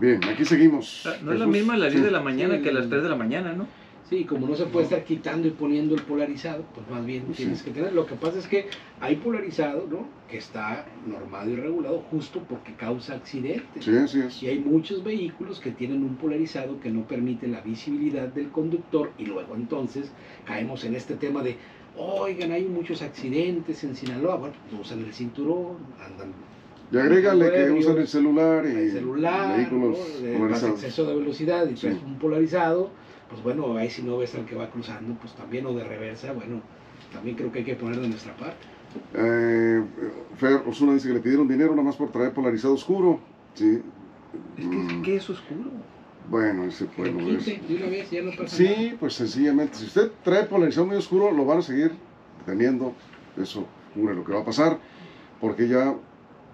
Bien, 0.00 0.24
aquí 0.24 0.44
seguimos. 0.44 1.08
No 1.22 1.32
es 1.32 1.38
la 1.38 1.46
misma 1.46 1.74
a 1.74 1.76
las 1.78 1.88
sí. 1.92 1.98
10 1.98 2.06
de 2.06 2.10
la 2.10 2.20
mañana 2.20 2.56
Sí. 2.56 2.62
que 2.62 2.68
a 2.70 2.72
las 2.72 2.88
3 2.88 3.02
de 3.02 3.08
la 3.08 3.16
mañana, 3.16 3.52
¿no? 3.52 3.66
Sí, 4.10 4.24
como 4.24 4.46
no 4.46 4.54
se 4.54 4.66
puede 4.66 4.84
estar 4.84 5.02
quitando 5.02 5.48
y 5.48 5.52
poniendo 5.52 5.94
el 5.94 6.02
polarizado, 6.02 6.62
pues 6.74 6.86
más 6.90 7.06
bien 7.06 7.22
Pues 7.24 7.38
sí. 7.38 7.44
tienes 7.44 7.62
que 7.62 7.70
tener. 7.70 7.94
Lo 7.94 8.04
que 8.06 8.14
pasa 8.16 8.38
es 8.38 8.46
que 8.46 8.68
hay 9.00 9.16
polarizado, 9.16 9.86
¿no? 9.90 10.06
Que 10.28 10.36
está 10.36 10.84
normado 11.06 11.50
y 11.50 11.56
regulado 11.56 12.00
justo 12.10 12.42
porque 12.46 12.74
causa 12.74 13.14
accidentes. 13.14 13.82
Sí, 13.84 13.96
así 13.96 14.20
es. 14.20 14.42
Y 14.42 14.48
hay 14.48 14.58
muchos 14.58 15.02
vehículos 15.02 15.58
que 15.58 15.70
tienen 15.70 16.02
un 16.04 16.16
polarizado 16.16 16.78
que 16.80 16.90
no 16.90 17.06
permite 17.06 17.48
la 17.48 17.62
visibilidad 17.62 18.28
del 18.28 18.50
conductor 18.50 19.10
y 19.18 19.24
luego 19.24 19.54
entonces 19.54 20.12
caemos 20.44 20.84
en 20.84 20.96
este 20.96 21.14
tema 21.14 21.42
de, 21.42 21.56
oigan, 21.96 22.52
hay 22.52 22.64
muchos 22.64 23.02
accidentes 23.02 23.84
en 23.84 23.94
Sinaloa, 23.94 24.36
bueno, 24.36 24.54
no 24.72 24.80
usan 24.80 25.00
el 25.00 25.12
cinturón, 25.12 25.76
andan 26.04 26.32
Y 26.90 26.96
agrégale 26.98 27.50
que 27.52 27.70
usan 27.72 27.98
el 27.98 28.08
celular 28.08 28.64
y 28.66 28.68
el 28.76 28.92
celular, 28.92 29.56
vehículos 29.56 29.98
¿no? 30.22 30.38
Polarizados. 30.38 30.74
exceso 30.82 31.06
de 31.06 31.16
velocidad 31.16 31.68
y 31.68 31.76
Sí. 31.76 31.86
un 32.04 32.18
polarizado, 32.18 32.90
pues 33.30 33.42
bueno, 33.42 33.76
ahí 33.76 33.90
si 33.90 34.02
no 34.02 34.18
ves 34.18 34.34
al 34.34 34.44
que 34.46 34.54
va 34.54 34.68
cruzando, 34.70 35.14
pues 35.14 35.32
también 35.34 35.66
o 35.66 35.72
de 35.72 35.84
reversa, 35.84 36.32
bueno, 36.32 36.60
también 37.12 37.36
creo 37.36 37.50
que 37.52 37.60
hay 37.60 37.64
que 37.64 37.74
poner 37.76 38.00
de 38.00 38.08
nuestra 38.08 38.36
parte. 38.36 38.66
Eh, 39.14 39.82
Fer 40.36 40.62
Osuna 40.66 40.94
dice 40.94 41.08
que 41.08 41.14
le 41.14 41.20
pidieron 41.20 41.48
dinero 41.48 41.70
nada 41.72 41.82
más 41.82 41.96
por 41.96 42.10
traer 42.10 42.32
polarizado 42.32 42.74
oscuro. 42.74 43.18
Sí. 43.54 43.80
Es 44.56 44.66
que, 44.68 44.76
Mm, 44.76 45.02
¿qué 45.02 45.16
es 45.16 45.30
oscuro? 45.30 45.70
Bueno, 46.28 46.64
ese 46.64 46.86
Que 46.86 47.04
lo 47.06 47.12
bueno 47.12 47.38
es. 47.38 47.44
quite 47.44 47.66
de 47.68 47.76
una 47.76 47.86
vez, 47.86 48.10
ya 48.10 48.22
no 48.22 48.30
pasa 48.30 48.42
nada. 48.42 48.48
Sí, 48.48 48.94
pues 48.98 49.14
sencillamente, 49.14 49.76
si 49.76 49.84
usted 49.84 50.10
trae 50.22 50.44
polarizado 50.44 50.86
muy 50.86 50.96
oscuro, 50.96 51.30
lo 51.32 51.44
van 51.44 51.58
a 51.58 51.62
seguir 51.62 51.92
teniendo. 52.46 52.94
Eso 53.36 53.66
ocurre 53.94 54.14
lo 54.14 54.24
que 54.24 54.32
va 54.32 54.40
a 54.40 54.44
pasar, 54.44 54.78
porque 55.40 55.68
ya 55.68 55.94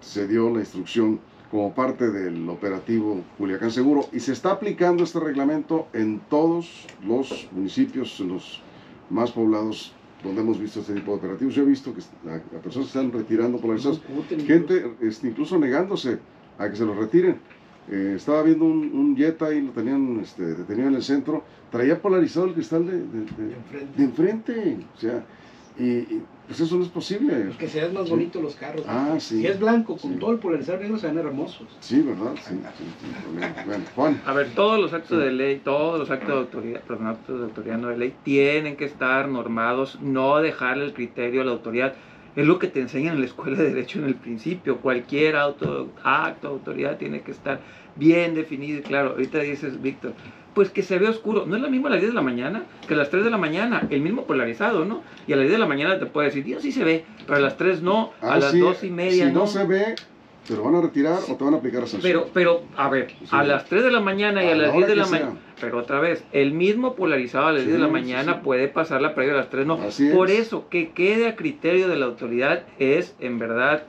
se 0.01 0.27
dio 0.27 0.49
la 0.49 0.59
instrucción 0.59 1.19
como 1.49 1.73
parte 1.73 2.09
del 2.11 2.47
operativo 2.49 3.21
Culiacán 3.37 3.71
Seguro 3.71 4.07
y 4.13 4.19
se 4.21 4.31
está 4.31 4.51
aplicando 4.51 5.03
este 5.03 5.19
reglamento 5.19 5.87
en 5.93 6.19
todos 6.29 6.87
los 7.05 7.49
municipios, 7.51 8.19
en 8.21 8.29
los 8.29 8.61
más 9.09 9.31
poblados 9.31 9.93
donde 10.23 10.41
hemos 10.41 10.59
visto 10.59 10.79
este 10.79 10.93
tipo 10.93 11.11
de 11.11 11.17
operativos. 11.17 11.53
Yo 11.53 11.63
he 11.63 11.65
visto 11.65 11.93
que 11.93 12.01
la, 12.25 12.33
la 12.35 12.61
personas 12.61 12.91
que 12.91 12.99
están 12.99 13.11
retirando 13.11 13.57
polarizados 13.59 14.01
gente 14.45 14.93
este, 15.01 15.27
incluso 15.27 15.57
negándose 15.57 16.19
a 16.57 16.69
que 16.69 16.75
se 16.75 16.85
los 16.85 16.95
retiren. 16.95 17.39
Eh, 17.91 18.13
estaba 18.15 18.41
viendo 18.43 18.63
un, 18.63 18.89
un 18.95 19.17
Jetta 19.17 19.53
y 19.53 19.61
lo 19.61 19.71
tenían 19.73 20.17
este, 20.21 20.43
detenido 20.43 20.87
en 20.87 20.95
el 20.95 21.03
centro, 21.03 21.43
traía 21.69 22.01
polarizado 22.01 22.45
el 22.45 22.53
cristal 22.53 22.85
de, 22.85 22.93
de- 22.99 23.25
de- 23.25 23.47
de 23.47 23.53
enfrente. 23.55 23.97
de 23.97 24.03
enfrente, 24.05 24.77
o 24.95 24.99
sea, 24.99 25.25
y, 25.77 25.83
y, 25.83 26.23
pues 26.47 26.61
eso 26.61 26.77
no 26.77 26.83
es 26.83 26.89
posible. 26.89 27.33
Pues 27.47 27.57
que 27.57 27.67
sean 27.67 27.93
más 27.93 28.05
Sí. 28.05 28.11
bonitos 28.11 28.41
los 28.41 28.55
carros. 28.55 28.85
¿no? 28.85 28.91
Ah, 28.93 29.19
sí. 29.19 29.39
Si 29.39 29.45
es 29.47 29.59
blanco 29.59 29.97
con 29.97 30.13
Sí. 30.13 30.19
todo 30.19 30.31
el 30.31 30.39
polarizado 30.39 30.79
negro, 30.79 30.97
se 30.97 31.07
ven 31.07 31.17
hermosos. 31.17 31.67
Sí, 31.81 32.01
¿verdad? 32.01 32.33
Sí, 32.41 32.55
sí, 32.77 32.85
sin 33.01 33.13
problema. 33.23 33.55
Bueno, 33.65 33.83
Juan, 33.93 34.21
A 34.25 34.33
ver, 34.33 34.47
todos 34.55 34.79
los 34.79 34.93
actos 34.93 35.19
de 35.21 35.31
ley, 35.31 35.59
todos 35.61 35.99
los 35.99 36.09
actos 36.11 36.29
de 36.29 36.35
autoridad, 36.35 36.81
perdón, 36.83 37.07
actos 37.07 37.39
de 37.39 37.45
autoridad 37.45 37.77
no 37.77 37.89
de 37.89 37.97
ley, 37.97 38.15
tienen 38.23 38.77
que 38.77 38.85
estar 38.85 39.27
normados, 39.27 39.99
no 40.01 40.37
dejarle 40.39 40.85
el 40.85 40.93
criterio 40.93 41.41
a 41.41 41.45
la 41.45 41.51
autoridad. 41.51 41.95
Es 42.35 42.47
lo 42.47 42.59
que 42.59 42.67
te 42.67 42.79
enseñan 42.79 43.15
en 43.15 43.21
la 43.21 43.25
escuela 43.25 43.57
de 43.57 43.69
derecho 43.69 43.99
en 43.99 44.05
el 44.05 44.15
principio. 44.15 44.77
Cualquier 44.77 45.35
auto, 45.35 45.89
acto 46.03 46.47
autoridad 46.47 46.97
tiene 46.97 47.21
que 47.21 47.31
estar 47.31 47.59
bien 47.95 48.35
definido 48.35 48.79
y 48.79 48.81
claro. 48.81 49.11
Ahorita 49.11 49.39
dices, 49.39 49.81
Víctor, 49.81 50.13
pues 50.53 50.69
que 50.69 50.83
se 50.83 50.97
ve 50.97 51.07
oscuro. 51.07 51.45
No 51.45 51.55
es 51.55 51.61
la 51.61 51.69
misma 51.69 51.89
a 51.89 51.91
las 51.91 52.01
10 52.01 52.11
de 52.11 52.15
la 52.15 52.21
mañana 52.21 52.63
que 52.87 52.93
a 52.93 52.97
las 52.97 53.09
3 53.09 53.23
de 53.23 53.29
la 53.29 53.37
mañana. 53.37 53.87
El 53.89 54.01
mismo 54.01 54.25
polarizado, 54.25 54.85
¿no? 54.85 55.01
Y 55.27 55.33
a 55.33 55.35
las 55.35 55.43
10 55.43 55.53
de 55.53 55.59
la 55.59 55.67
mañana 55.67 55.99
te 55.99 56.05
puede 56.05 56.27
decir, 56.27 56.43
Dios 56.43 56.61
sí 56.61 56.71
se 56.71 56.83
ve, 56.83 57.05
pero 57.25 57.37
a 57.37 57.41
las 57.41 57.57
3 57.57 57.81
no, 57.81 58.13
a 58.21 58.33
ah, 58.33 58.39
las 58.39 58.51
sí, 58.51 58.59
2 58.59 58.83
y 58.83 58.89
media 58.91 59.27
si 59.27 59.33
no, 59.33 59.41
no. 59.41 59.47
se 59.47 59.65
ve, 59.65 59.95
¿Te 60.47 60.55
lo 60.55 60.63
van 60.63 60.75
a 60.75 60.81
retirar 60.81 61.19
o 61.29 61.35
te 61.35 61.43
van 61.43 61.53
a 61.53 61.57
aplicar 61.57 61.87
sanción? 61.87 62.01
Pero, 62.01 62.27
pero, 62.33 62.63
a 62.75 62.89
ver, 62.89 63.09
Sí. 63.19 63.27
a 63.31 63.43
las 63.43 63.65
3 63.65 63.83
de 63.83 63.91
la 63.91 63.99
mañana 63.99 64.43
y 64.43 64.47
A 64.47 64.51
a 64.53 64.55
la 64.55 64.61
las 64.63 64.69
hora 64.75 64.77
10 64.77 64.89
de 64.89 64.95
la 64.95 65.05
mañana. 65.05 65.33
Pero 65.59 65.77
otra 65.77 65.99
vez, 65.99 66.23
el 66.31 66.51
mismo 66.53 66.95
polarizado 66.95 67.47
a 67.47 67.51
las 67.51 67.61
Sí, 67.61 67.67
10 67.67 67.79
de 67.79 67.85
la 67.85 67.91
mañana 67.91 68.41
puede 68.41 68.67
pasar 68.67 69.01
la 69.01 69.13
previa 69.13 69.33
a 69.33 69.37
las 69.37 69.49
3, 69.49 69.67
no. 69.67 69.75
Así 69.75 70.07
es. 70.07 70.15
Por 70.15 70.31
eso, 70.31 70.67
que 70.69 70.91
quede 70.93 71.27
a 71.27 71.35
criterio 71.35 71.87
de 71.87 71.95
la 71.97 72.07
autoridad 72.07 72.63
es 72.79 73.15
en 73.19 73.37
verdad 73.37 73.83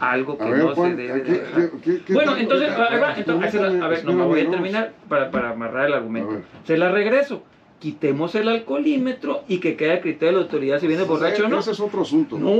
algo 0.00 0.36
que 0.36 0.44
A 0.44 0.50
ver, 0.50 0.58
no 0.64 0.74
Juan, 0.74 0.96
se 0.96 1.02
debe 1.02 1.22
¿qué- 1.22 1.32
de 1.32 1.38
dejar. 1.38 1.70
qué- 1.82 2.00
qué- 2.04 2.12
Bueno, 2.12 2.36
entonces, 2.36 2.68
ahí 2.70 3.00
va, 3.00 3.14
entonces, 3.16 3.54
a 3.54 3.88
ver, 3.88 4.04
no 4.04 4.12
me 4.12 4.24
voy 4.24 4.40
a 4.40 4.50
terminar 4.50 4.92
para, 5.08 5.30
para 5.30 5.50
amarrar 5.50 5.86
el 5.86 5.94
A 5.94 5.96
argumento. 5.98 6.30
ver. 6.32 6.42
Se 6.64 6.76
la 6.76 6.90
regreso. 6.90 7.44
Quitemos 7.78 8.34
el 8.34 8.48
alcoholímetro 8.48 9.44
y 9.48 9.58
que 9.58 9.76
quede 9.76 9.92
a 9.94 10.00
criterio 10.00 10.28
de 10.28 10.32
la 10.38 10.42
autoridad 10.44 10.80
si 10.80 10.86
viene 10.86 11.02
borracho 11.04 11.44
o 11.44 11.48
no. 11.48 11.58
Ese 11.58 11.72
es 11.72 11.80
otro 11.80 12.02
asunto. 12.02 12.38
No. 12.38 12.50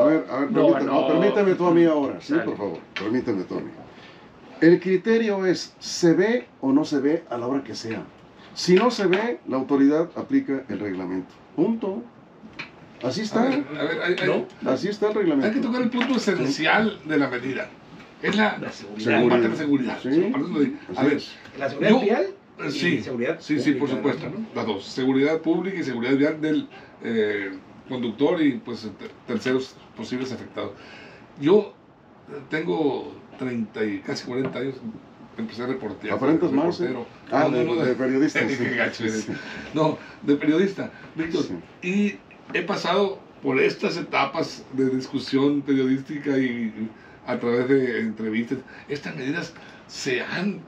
A 0.00 0.04
ver, 0.04 0.24
a 0.30 0.40
ver, 0.40 0.50
No, 0.52 0.66
permíteme, 0.68 0.84
no, 0.84 1.00
no. 1.00 1.08
permíteme 1.08 1.54
tú 1.54 1.66
a 1.66 1.70
mí 1.74 1.84
ahora, 1.84 2.20
sí, 2.20 2.32
Dale. 2.34 2.44
por 2.44 2.56
favor, 2.58 2.78
permíteme 2.94 3.44
tú 3.44 3.54
a 3.56 3.60
mí. 3.60 3.70
El 4.60 4.80
criterio 4.80 5.44
es, 5.46 5.74
¿se 5.78 6.12
ve 6.14 6.46
o 6.60 6.72
no 6.72 6.84
se 6.84 7.00
ve 7.00 7.24
a 7.30 7.38
la 7.38 7.46
hora 7.46 7.62
que 7.64 7.74
sea? 7.74 8.02
Si 8.54 8.74
no 8.74 8.90
se 8.90 9.06
ve, 9.06 9.38
la 9.48 9.56
autoridad 9.56 10.08
aplica 10.14 10.62
el 10.68 10.78
reglamento. 10.78 11.28
Punto. 11.56 12.02
Así 13.02 13.20
A 13.20 13.24
está. 13.24 13.42
ver, 13.44 13.64
a 13.78 13.82
ver, 13.82 14.00
hay, 14.02 14.14
hay- 14.28 14.46
Así 14.66 14.88
está 14.88 15.06
el 15.06 15.10
hay 15.10 15.14
que 15.14 15.20
reglamento. 15.20 15.60
tocar 15.60 15.82
el 15.82 15.90
punto 15.90 16.16
esencial 16.16 16.98
de 17.04 17.18
la 17.18 17.28
medida. 17.28 17.68
Es 18.22 18.34
la, 18.36 18.56
La 18.58 18.72
seguridad. 18.72 19.22
la 19.22 19.28
parte 19.28 19.48
de 19.50 19.56
seguridad. 19.56 19.98
Sí. 20.02 20.08
Por 20.32 20.40
eso 20.40 20.50
lo 20.50 20.60
digo. 20.60 20.76
A 20.96 21.02
ver, 21.04 21.12
es. 21.14 21.32
La 21.58 21.68
seguridad 21.68 21.90
Yo- 21.90 22.00
vial 22.00 22.26
y 22.66 22.70
sí, 22.70 23.00
seguridad 23.02 23.38
sí, 23.40 23.60
sí, 23.60 23.72
por 23.72 23.88
supuesto. 23.88 24.28
¿no? 24.30 24.46
Las 24.54 24.66
dos, 24.66 24.84
seguridad 24.84 25.40
pública 25.40 25.78
y 25.78 25.84
seguridad 25.84 26.16
vial 26.16 26.40
del 26.40 26.68
eh, 27.04 27.50
conductor 27.88 28.40
y 28.42 28.52
pues 28.58 28.82
te- 28.98 29.10
terceros 29.26 29.76
posibles 29.96 30.32
afectados. 30.32 30.72
Yo 31.40 31.74
eh, 32.30 32.34
tengo 32.50 33.14
30 33.38 33.84
y 33.84 33.98
casi 34.00 34.24
40 34.26 34.58
años, 34.58 34.74
empecé 35.36 35.62
a 35.62 35.66
reportear. 35.66 36.14
¿Aparentas 36.16 36.50
más, 36.52 36.80
eh? 36.80 36.88
reportero. 36.88 37.06
Ah, 37.30 37.48
No, 37.50 37.56
de, 37.56 37.64
no, 37.64 37.74
no, 37.74 37.84
de 37.84 37.94
periodista. 37.94 38.40
sí. 38.48 38.56
Qué 38.56 38.74
gacho 38.76 39.02
eres. 39.04 39.22
Sí. 39.24 39.32
No, 39.74 39.98
de 40.22 40.36
periodista, 40.36 40.90
Víctor. 41.14 41.42
Sí. 41.44 41.54
Y 41.88 42.18
he 42.56 42.62
pasado 42.62 43.20
por 43.42 43.60
estas 43.60 43.96
etapas 43.98 44.64
de 44.72 44.88
discusión 44.88 45.60
periodística 45.62 46.38
y 46.38 46.88
a 47.26 47.38
través 47.38 47.68
de 47.68 48.00
entrevistas. 48.00 48.58
Estas 48.88 49.14
medidas 49.14 49.52
se 49.88 50.22
han 50.22 50.60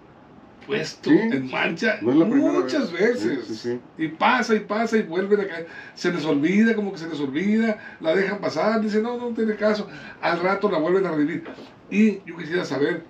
puesto 0.68 1.10
Sí, 1.10 1.18
en 1.18 1.50
marcha 1.50 1.98
no 2.02 2.10
es 2.12 2.16
la 2.18 2.28
primera 2.28 2.52
muchas 2.52 2.92
vez. 2.92 3.24
veces. 3.24 3.44
Sí, 3.46 3.54
sí, 3.54 3.60
sí. 3.72 3.80
Y 4.04 4.08
pasa 4.08 4.54
y 4.54 4.60
pasa 4.60 4.96
y 4.98 5.02
vuelven 5.02 5.40
a 5.40 5.46
caer. 5.48 5.66
Se 5.94 6.12
les 6.12 6.24
olvida, 6.24 6.74
como 6.76 6.92
que 6.92 6.98
se 6.98 7.08
les 7.08 7.18
olvida, 7.20 7.78
la 8.00 8.14
dejan 8.14 8.38
pasar, 8.38 8.80
dicen, 8.80 9.02
no, 9.02 9.16
no 9.16 9.28
tiene 9.34 9.56
caso. 9.56 9.88
Al 10.20 10.40
rato 10.40 10.70
la 10.70 10.78
vuelven 10.78 11.06
a 11.06 11.10
revivir. 11.10 11.44
Y 11.90 12.20
yo 12.24 12.36
quisiera 12.36 12.64
saber 12.64 13.02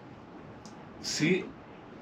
si 1.02 1.44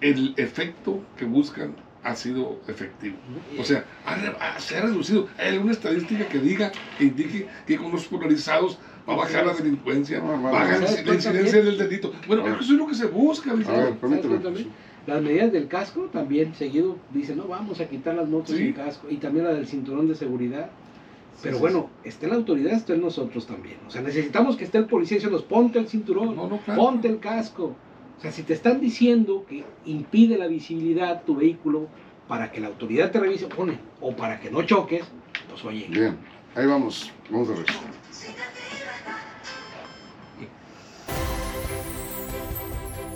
el 0.01 0.35
efecto 0.37 1.03
que 1.17 1.25
buscan 1.25 1.75
ha 2.05 2.15
sido 2.15 2.61
efectivo. 2.69 3.17
O 3.59 3.65
sea, 3.65 3.85
ha 4.05 4.61
se 4.61 4.77
ha 4.79 4.83
reducido. 4.83 5.27
¿Hay 5.39 5.49
alguna 5.55 5.73
estadística 5.73 6.29
que 6.29 6.39
diga, 6.39 6.71
que 6.99 7.05
indique 7.05 7.49
que 7.67 7.77
con 7.77 7.91
los 7.91 8.05
polarizados 8.07 8.79
va 9.09 9.15
a 9.15 9.17
bajar 9.17 9.45
la 9.47 9.55
delincuencia, 9.55 10.19
No, 10.21 10.37
no, 10.37 10.43
baja 10.45 10.75
no. 10.75 10.81
la 10.83 10.87
¿Sabes 10.87 11.03
cuál 11.03 11.15
incidencia 11.17 11.53
también? 11.53 11.65
del 11.79 11.89
delito? 11.89 12.13
Bueno, 12.29 12.47
eso 12.47 12.61
es 12.61 12.69
lo 12.71 12.87
que 12.87 12.95
se 12.95 13.07
busca, 13.07 13.51
A 13.51 13.55
ver, 13.55 13.65
Víctor. 13.65 13.97
permíteme. 13.99 14.67
¿Sabes 15.07 15.07
cuál 15.07 15.17
Las 15.17 15.23
medidas 15.23 15.53
del 15.53 15.69
casco 15.69 16.01
también, 16.13 16.55
seguido 16.55 16.97
dicen, 17.13 17.39
no, 17.39 17.47
vamos 17.47 17.81
a 17.81 17.89
quitar 17.89 18.15
las 18.15 18.29
motos 18.29 18.51
Sí. 18.57 18.65
sin 18.65 18.73
casco. 18.73 19.07
Y 19.09 19.17
también 19.17 19.45
la 19.47 19.55
del 19.55 19.67
cinturón 19.67 20.09
de 20.09 20.15
seguridad. 20.15 20.71
Pero 21.43 21.57
sí, 21.57 21.61
bueno, 21.61 21.91
esté 22.03 22.27
la 22.29 22.35
autoridad, 22.35 22.73
está 22.73 22.95
en 22.95 23.03
nosotros 23.03 23.47
también. 23.47 23.77
O 23.87 23.91
sea, 23.91 24.03
necesitamos 24.03 24.57
que 24.57 24.65
esté 24.65 24.79
el 24.79 24.87
policía 24.87 25.17
diciendo, 25.19 25.45
ponte 25.45 25.79
el 25.79 25.87
cinturón, 25.89 26.35
No, 26.35 26.49
no, 26.49 26.59
claro. 26.59 26.81
ponte 26.83 27.09
el 27.09 27.19
casco. 27.21 27.75
O 28.19 28.21
sea, 28.23 28.33
si 28.33 28.43
te 28.43 28.55
están 28.55 28.81
diciendo 28.81 29.45
que 29.47 29.65
impide 29.85 30.39
la 30.39 30.47
visibilidad 30.47 31.23
tu 31.25 31.37
vehículo 31.37 31.89
para 32.27 32.51
que 32.51 32.61
la 32.61 32.69
autoridad 32.69 33.11
te 33.11 33.21
revise, 33.21 33.47
pone, 33.47 33.79
o 34.01 34.17
para 34.17 34.41
que 34.41 34.51
no 34.51 34.63
choques, 34.63 35.05
pues 35.51 35.65
oye. 35.65 35.87
Bien, 35.91 36.17
ahí 36.55 36.67
vamos. 36.67 37.13
Vamos 37.31 37.49
de 37.49 37.55
regreso. 37.57 37.81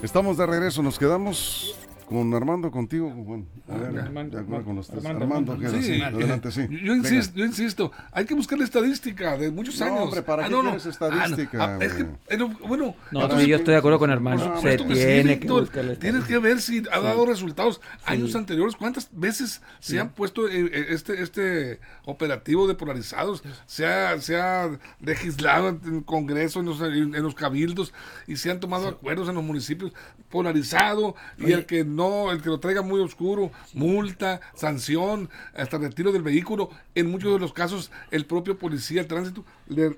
Estamos 0.03 0.37
de 0.39 0.47
regreso, 0.47 0.83
nos 0.83 0.99
quedamos 0.99 1.77
con 2.11 2.35
Armando, 2.35 2.71
contigo, 2.73 3.09
con 3.09 3.25
Juan. 3.25 3.47
A 3.69 3.77
ver, 3.77 4.01
Armando, 4.01 4.37
de 4.37 4.43
acuerdo 4.43 4.65
con 4.65 4.79
ustedes. 4.79 5.05
Armando, 5.07 5.25
Armando, 5.25 5.53
Armando. 5.53 5.81
Sí, 5.83 6.03
adelante, 6.03 6.51
sí. 6.51 6.67
Yo, 6.69 6.77
yo 6.79 6.95
insisto, 6.97 7.39
yo 7.39 7.45
insisto, 7.45 7.93
hay 8.11 8.25
que 8.25 8.35
buscar 8.35 8.59
la 8.59 8.65
estadística 8.65 9.39
de 9.39 9.51
muchos 9.53 9.79
No, 9.79 9.87
años. 9.87 10.01
hombre, 10.03 10.23
¿para 10.23 10.49
qué 10.49 10.89
estadística, 10.89 11.65
Ah, 11.65 11.79
es 11.81 11.93
que, 11.95 12.03
güey? 12.03 12.17
no, 12.39 12.49
bueno, 12.67 12.97
No, 13.13 13.21
Ahora 13.21 13.37
sí, 13.37 13.45
sí 13.45 13.51
yo 13.51 13.57
que- 13.57 13.61
estoy 13.63 13.73
de 13.75 13.79
acuerdo 13.79 13.99
con 14.01 14.11
Se 14.11 14.77
tiene 14.77 15.39
que 15.39 15.49
buscar 15.49 15.85
la 15.85 15.95
Tienes 15.95 16.25
que 16.25 16.39
ver 16.39 16.61
si 16.61 16.83
ha 16.91 17.01
dado 17.01 17.25
resultados. 17.27 17.81
Años 18.05 18.35
anteriores, 18.35 18.75
¿cuántas 18.75 19.09
veces 19.13 19.63
se 19.79 20.01
han 20.01 20.11
puesto 20.11 20.49
eh, 20.49 20.69
eh, 20.73 20.87
este, 20.91 21.23
este 21.23 21.79
operativo 22.07 22.67
de 22.67 22.75
polarizados? 22.75 23.43
Se 23.67 23.87
ha, 23.87 24.21
se 24.21 24.37
ha 24.37 24.69
legislado 25.01 25.69
en 25.69 25.81
el 25.99 26.05
Congreso, 26.05 26.59
en 26.61 26.67
los, 26.67 26.81
en 26.81 27.23
los 27.23 27.35
cabildos, 27.37 27.93
y 28.27 28.35
se 28.37 28.51
han 28.51 28.59
tomado 28.59 28.89
acuerdos 28.89 29.29
en 29.29 29.37
los 29.37 29.45
municipios 29.45 29.93
polarizado, 30.29 31.15
y 31.39 31.53
el 31.53 31.67
que 31.67 31.85
no, 31.85 32.00
el 32.33 32.41
que 32.43 32.49
lo 32.49 32.61
traiga 32.61 32.83
muy 32.83 33.01
oscuro, 33.01 33.51
multa, 33.75 34.41
sanción, 34.55 35.29
hasta 35.55 35.79
retiro 35.79 36.13
del 36.13 36.23
vehículo. 36.23 36.71
En 36.95 37.11
muchos 37.11 37.33
de 37.33 37.39
los 37.39 37.53
casos, 37.53 37.91
el 38.11 38.27
propio 38.27 38.59
policía 38.59 39.03
de 39.03 39.09
tránsito 39.09 39.45
le 39.69 39.97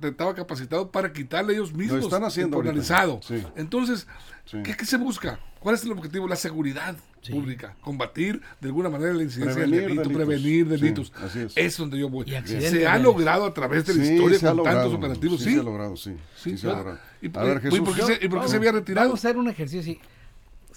le 0.00 0.08
estaba 0.08 0.34
capacitado 0.34 0.90
para 0.90 1.12
quitarle 1.12 1.52
ellos 1.52 1.72
mismos 1.72 2.02
están 2.02 2.24
haciendo 2.24 2.56
polarizado. 2.56 3.20
Sí. 3.22 3.40
Entonces, 3.54 4.08
Sí. 4.46 4.58
¿qué, 4.64 4.76
qué 4.76 4.84
se 4.84 4.96
busca? 4.96 5.38
¿Cuál 5.60 5.76
es 5.76 5.84
el 5.84 5.92
objetivo? 5.92 6.26
La 6.26 6.34
seguridad 6.34 6.96
pública. 7.30 7.76
Combatir 7.82 8.42
de 8.60 8.66
alguna 8.66 8.88
manera 8.90 9.12
la 9.14 9.22
incidencia 9.22 9.54
Prevenir 9.54 9.82
del 9.82 9.88
delito, 9.98 10.02
delitos. 10.08 10.16
prevenir 10.26 10.64
Sí, 10.64 10.70
delitos. 10.70 11.12
así 11.24 11.38
es. 11.38 11.52
es 11.56 11.76
donde 11.76 12.00
yo 12.00 12.08
voy. 12.08 12.24
Y 12.28 12.34
accidentes 12.34 12.70
Se 12.72 12.84
ha 12.88 12.98
logrado 12.98 13.44
a 13.46 13.54
través 13.54 13.86
de 13.86 13.94
la 13.94 14.04
Sí, 14.04 14.12
historia 14.14 14.40
con 14.40 14.56
logrado, 14.56 14.78
tantos 14.80 14.98
operativos. 14.98 15.38
sí, 15.38 15.44
Sí, 15.44 15.54
se 15.54 15.60
ha 15.60 15.62
logrado, 15.62 15.96
sí. 15.96 16.10
Sí, 16.34 16.50
Sí, 16.50 16.58
se 16.58 16.66
ha 16.66 16.70
logrado. 16.78 16.98
¿Y, 17.22 17.38
A 17.38 17.42
ver, 17.44 17.60
Jesús. 17.60 17.78
¿y 17.78 17.82
por 17.82 17.94
qué 17.94 18.02
se, 18.02 18.12
y 18.14 18.16
por 18.16 18.20
qué 18.20 18.28
Vamos- 18.34 18.50
se 18.50 18.56
había 18.56 18.72
retirado? 18.72 19.06
Vamos 19.06 19.24
a 19.24 19.28
hacer 19.28 19.38
un 19.38 19.48
ejercicio 19.48 19.80
así. 19.82 20.00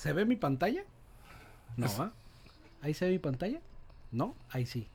¿Se 0.05 0.13
ve 0.13 0.23
mi 0.23 0.35
pantalla? 0.35 0.83
No, 1.77 1.87
¿ah? 1.97 2.11
¿Ahí 2.83 2.93
se 2.93 3.05
ve 3.05 3.13
mi 3.13 3.17
pantalla? 3.17 3.59
No, 4.11 4.35
ahí 4.51 4.67
sí. 4.67 4.87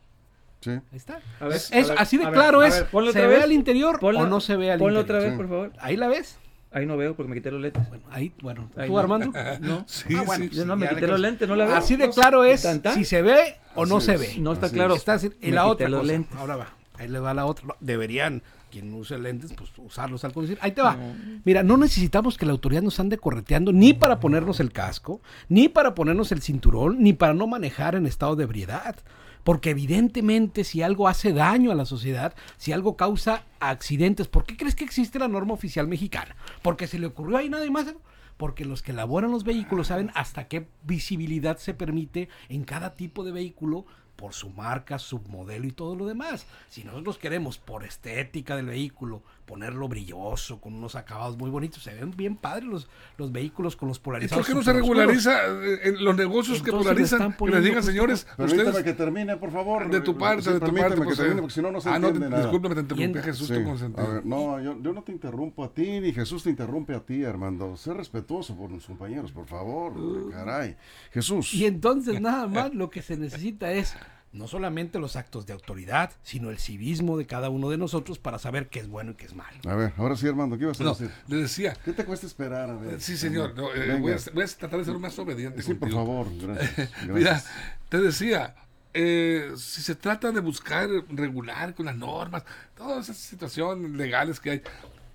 Sí. 0.60 0.70
Ahí 0.70 0.80
está. 0.92 1.18
A 1.40 1.46
ver, 1.46 1.56
es 1.56 1.72
a 1.72 1.76
ver, 1.76 1.98
así 1.98 2.16
de 2.16 2.26
a 2.26 2.30
claro 2.30 2.62
es. 2.62 2.72
ver, 2.74 2.86
ponlo 2.90 3.10
¿Se 3.10 3.20
ve 3.22 3.26
vez. 3.26 3.42
al 3.42 3.50
interior 3.50 3.98
Ponla- 3.98 4.20
o 4.20 4.26
no 4.28 4.40
se 4.40 4.54
ve 4.54 4.70
al 4.70 4.78
Ponlo 4.78 5.00
interior? 5.00 5.18
otra 5.18 5.28
vez, 5.30 5.32
Sí. 5.32 5.36
por 5.36 5.48
favor. 5.48 5.72
Ahí 5.80 5.96
la 5.96 6.06
ves. 6.06 6.38
Ahí 6.70 6.86
no 6.86 6.96
veo 6.96 7.16
porque 7.16 7.28
me 7.28 7.34
quité 7.34 7.50
los 7.50 7.60
lentes. 7.60 7.88
Bueno, 7.88 8.04
ahí, 8.12 8.32
bueno. 8.40 8.70
Ahí 8.76 8.86
¿Tú, 8.86 8.92
no. 8.92 8.98
Armando? 9.00 9.32
No. 9.60 9.84
Sí, 9.88 10.14
Ah, 10.16 10.22
bueno, 10.24 10.44
sí. 10.44 10.50
Yo 10.50 10.64
no 10.64 10.76
me 10.76 10.88
quité 10.88 11.08
los 11.08 11.18
lentes, 11.18 11.48
no 11.48 11.56
la 11.56 11.64
veo. 11.66 11.74
Así 11.74 11.96
de 11.96 12.08
claro 12.10 12.44
es 12.44 12.62
¿Tan, 12.62 12.80
tan? 12.80 12.94
si 12.94 13.04
se 13.04 13.20
ve 13.20 13.56
o 13.74 13.84
no 13.84 14.00
se 14.00 14.16
ve. 14.16 14.36
No 14.38 14.52
está 14.52 14.66
Así 14.66 14.76
claro. 14.76 14.94
Está 14.94 15.14
así- 15.14 15.32
y 15.40 15.46
Me 15.46 15.52
la 15.56 15.62
quité 15.62 15.72
otra 15.72 15.88
los 15.88 16.00
cosa. 16.02 16.12
lentes. 16.12 16.36
Ahora 16.38 16.54
va. 16.54 16.68
Ahí 16.98 17.08
le 17.08 17.18
va 17.18 17.34
la 17.34 17.46
otra. 17.46 17.74
Deberían, 17.80 18.42
quien 18.70 18.92
use 18.94 19.18
lentes, 19.18 19.52
pues 19.52 19.70
usarlos 19.78 20.24
al 20.24 20.32
conducir.Í 20.32 20.70
te 20.72 20.82
va. 20.82 20.96
Mira, 21.44 21.62
no 21.62 21.76
necesitamos 21.76 22.38
que 22.38 22.46
la 22.46 22.52
autoridad 22.52 22.82
nos 22.82 23.00
ande 23.00 23.18
correteando 23.18 23.72
ni 23.72 23.92
para 23.92 24.20
ponernos 24.20 24.60
el 24.60 24.72
casco, 24.72 25.20
ni 25.48 25.68
para 25.68 25.94
ponernos 25.94 26.32
el 26.32 26.40
cinturón, 26.40 27.02
ni 27.02 27.12
para 27.12 27.34
no 27.34 27.46
manejar 27.46 27.94
en 27.94 28.06
estado 28.06 28.36
de 28.36 28.44
ebriedad. 28.44 28.96
Porque 29.44 29.70
evidentemente 29.70 30.64
si 30.64 30.82
algo 30.82 31.08
hace 31.08 31.32
daño 31.32 31.70
a 31.70 31.74
la 31.74 31.86
sociedad, 31.86 32.34
si 32.56 32.72
algo 32.72 32.96
causa 32.96 33.44
accidentes, 33.58 34.28
¿por 34.28 34.44
qué 34.44 34.56
crees 34.56 34.74
que 34.74 34.84
existe 34.84 35.18
la 35.18 35.28
norma 35.28 35.54
oficial 35.54 35.88
mexicana? 35.88 36.36
Porque 36.62 36.86
se 36.86 36.98
le 36.98 37.06
ocurrió 37.06 37.38
ahí 37.38 37.48
nada 37.48 37.68
más. 37.70 37.94
Porque 38.36 38.64
los 38.64 38.82
que 38.82 38.92
elaboran 38.92 39.30
los 39.30 39.44
vehículos 39.44 39.88
saben 39.88 40.10
hasta 40.14 40.48
qué 40.48 40.66
visibilidad 40.84 41.58
se 41.58 41.74
permite 41.74 42.30
en 42.48 42.64
cada 42.64 42.94
tipo 42.94 43.22
de 43.22 43.32
vehículo 43.32 43.84
por 44.20 44.34
su 44.34 44.50
marca, 44.50 44.98
submodelo 44.98 45.66
y 45.66 45.72
todo 45.72 45.96
lo 45.96 46.04
demás. 46.06 46.44
Si 46.68 46.84
nosotros 46.84 47.16
queremos, 47.16 47.56
por 47.56 47.84
estética 47.84 48.54
del 48.54 48.66
vehículo, 48.66 49.22
ponerlo 49.50 49.88
brilloso, 49.88 50.60
con 50.60 50.74
unos 50.74 50.94
acabados 50.94 51.36
muy 51.36 51.50
bonitos, 51.50 51.82
se 51.82 51.92
ven 51.92 52.12
bien 52.16 52.36
padres 52.36 52.64
los, 52.68 52.88
los 53.18 53.32
vehículos 53.32 53.74
con 53.74 53.88
los 53.88 53.98
¿Y 53.98 54.00
polarizados. 54.00 54.46
por 54.46 54.54
qué 54.54 54.54
no 54.56 54.62
se 54.62 54.72
regulariza 54.72 55.44
eh, 55.48 55.80
en 55.88 56.04
los 56.04 56.16
negocios 56.16 56.62
que 56.62 56.70
Entonces 56.70 57.10
polarizan? 57.10 57.32
Que 57.36 57.50
les 57.50 57.64
digan, 57.64 57.82
señores, 57.82 58.28
Permítame 58.36 58.68
ustedes 58.68 58.84
que 58.84 58.92
termine, 58.92 59.36
por 59.38 59.50
favor. 59.50 59.90
de 59.90 60.00
tu 60.02 60.16
parte, 60.16 60.42
Sí, 60.44 60.50
de 60.52 60.60
tu 60.60 60.66
parte. 60.72 60.94
que 61.04 61.16
termine, 61.16 61.40
porque 61.42 61.54
si 61.54 61.62
no, 61.62 61.72
no 61.72 61.80
se 61.80 61.88
ah, 61.88 61.98
no, 61.98 62.06
entiende 62.08 62.30
nada. 62.30 62.42
discúlpame, 62.44 62.74
te 62.76 62.80
interrumpí. 62.82 63.18
Jesús, 63.20 63.48
Sí, 63.48 63.54
tu 63.54 63.64
consentido. 63.64 64.06
A 64.06 64.10
ver, 64.14 64.24
no, 64.24 64.60
yo, 64.60 64.80
yo 64.80 64.92
no 64.92 65.02
te 65.02 65.10
interrumpo 65.10 65.64
a 65.64 65.74
ti, 65.74 65.98
ni 66.00 66.12
Jesús 66.12 66.44
te 66.44 66.50
interrumpe 66.50 66.94
a 66.94 67.00
ti, 67.00 67.24
Armando. 67.24 67.76
Sé 67.76 67.92
respetuoso 67.92 68.56
por 68.56 68.70
los 68.70 68.86
compañeros, 68.86 69.32
por 69.32 69.46
favor. 69.46 70.30
Caray. 70.30 70.76
Jesús. 71.10 71.52
Y 71.54 71.66
entonces 71.66 72.20
nada 72.20 72.46
más 72.46 72.72
lo 72.72 72.88
que 72.88 73.02
se 73.02 73.16
necesita 73.16 73.72
es 73.72 73.96
no 74.32 74.46
solamente 74.46 74.98
los 75.00 75.16
actos 75.16 75.46
de 75.46 75.52
autoridad, 75.52 76.12
sino 76.22 76.50
el 76.50 76.58
civismo 76.58 77.18
de 77.18 77.26
cada 77.26 77.50
uno 77.50 77.68
de 77.68 77.76
nosotros 77.78 78.18
para 78.18 78.38
saber 78.38 78.68
qué 78.68 78.78
es 78.78 78.88
bueno 78.88 79.12
y 79.12 79.14
qué 79.14 79.26
es 79.26 79.34
malo. 79.34 79.58
A 79.68 79.74
ver, 79.74 79.92
ahora 79.96 80.16
sí, 80.16 80.28
Armando, 80.28 80.56
¿qué 80.56 80.64
ibas 80.64 80.80
a 80.80 80.84
No, 80.84 80.90
decir? 80.90 81.10
le 81.26 81.36
decía, 81.36 81.76
¿Qué 81.84 81.92
te 81.92 82.04
cuesta 82.04 82.26
esperar? 82.26 82.70
A 82.70 82.74
ver, 82.74 83.00
sí, 83.00 83.16
señor, 83.16 83.54
no, 83.56 83.74
eh, 83.74 83.98
voy, 84.00 84.12
a, 84.12 84.18
voy 84.32 84.44
a 84.44 84.46
tratar 84.46 84.78
de 84.78 84.84
ser 84.84 84.98
más 84.98 85.18
obediente. 85.18 85.62
Sí, 85.62 85.74
por 85.74 85.90
favor, 85.90 86.26
gracias. 86.40 86.76
gracias. 86.76 87.08
Mira, 87.08 87.42
te 87.88 87.98
decía, 87.98 88.54
eh, 88.94 89.52
si 89.56 89.82
se 89.82 89.94
trata 89.96 90.30
de 90.30 90.40
buscar 90.40 90.88
regular 91.08 91.74
con 91.74 91.86
las 91.86 91.96
normas, 91.96 92.44
todas 92.76 93.04
esas 93.08 93.16
situaciones 93.16 93.90
legales 93.92 94.38
que 94.40 94.50
hay, 94.50 94.62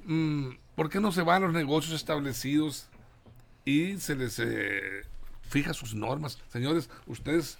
mm, 0.05 0.49
¿Por 0.75 0.89
qué 0.89 0.99
no 0.99 1.13
se 1.13 1.21
van 1.21 1.41
a 1.41 1.45
los 1.45 1.55
negocios 1.55 1.95
establecidos 1.95 2.87
y 3.63 3.97
se 3.97 4.13
les 4.15 4.39
eh, 4.39 5.03
fija 5.49 5.73
sus 5.73 5.95
normas? 5.95 6.37
Señores, 6.51 6.89
ustedes 7.07 7.57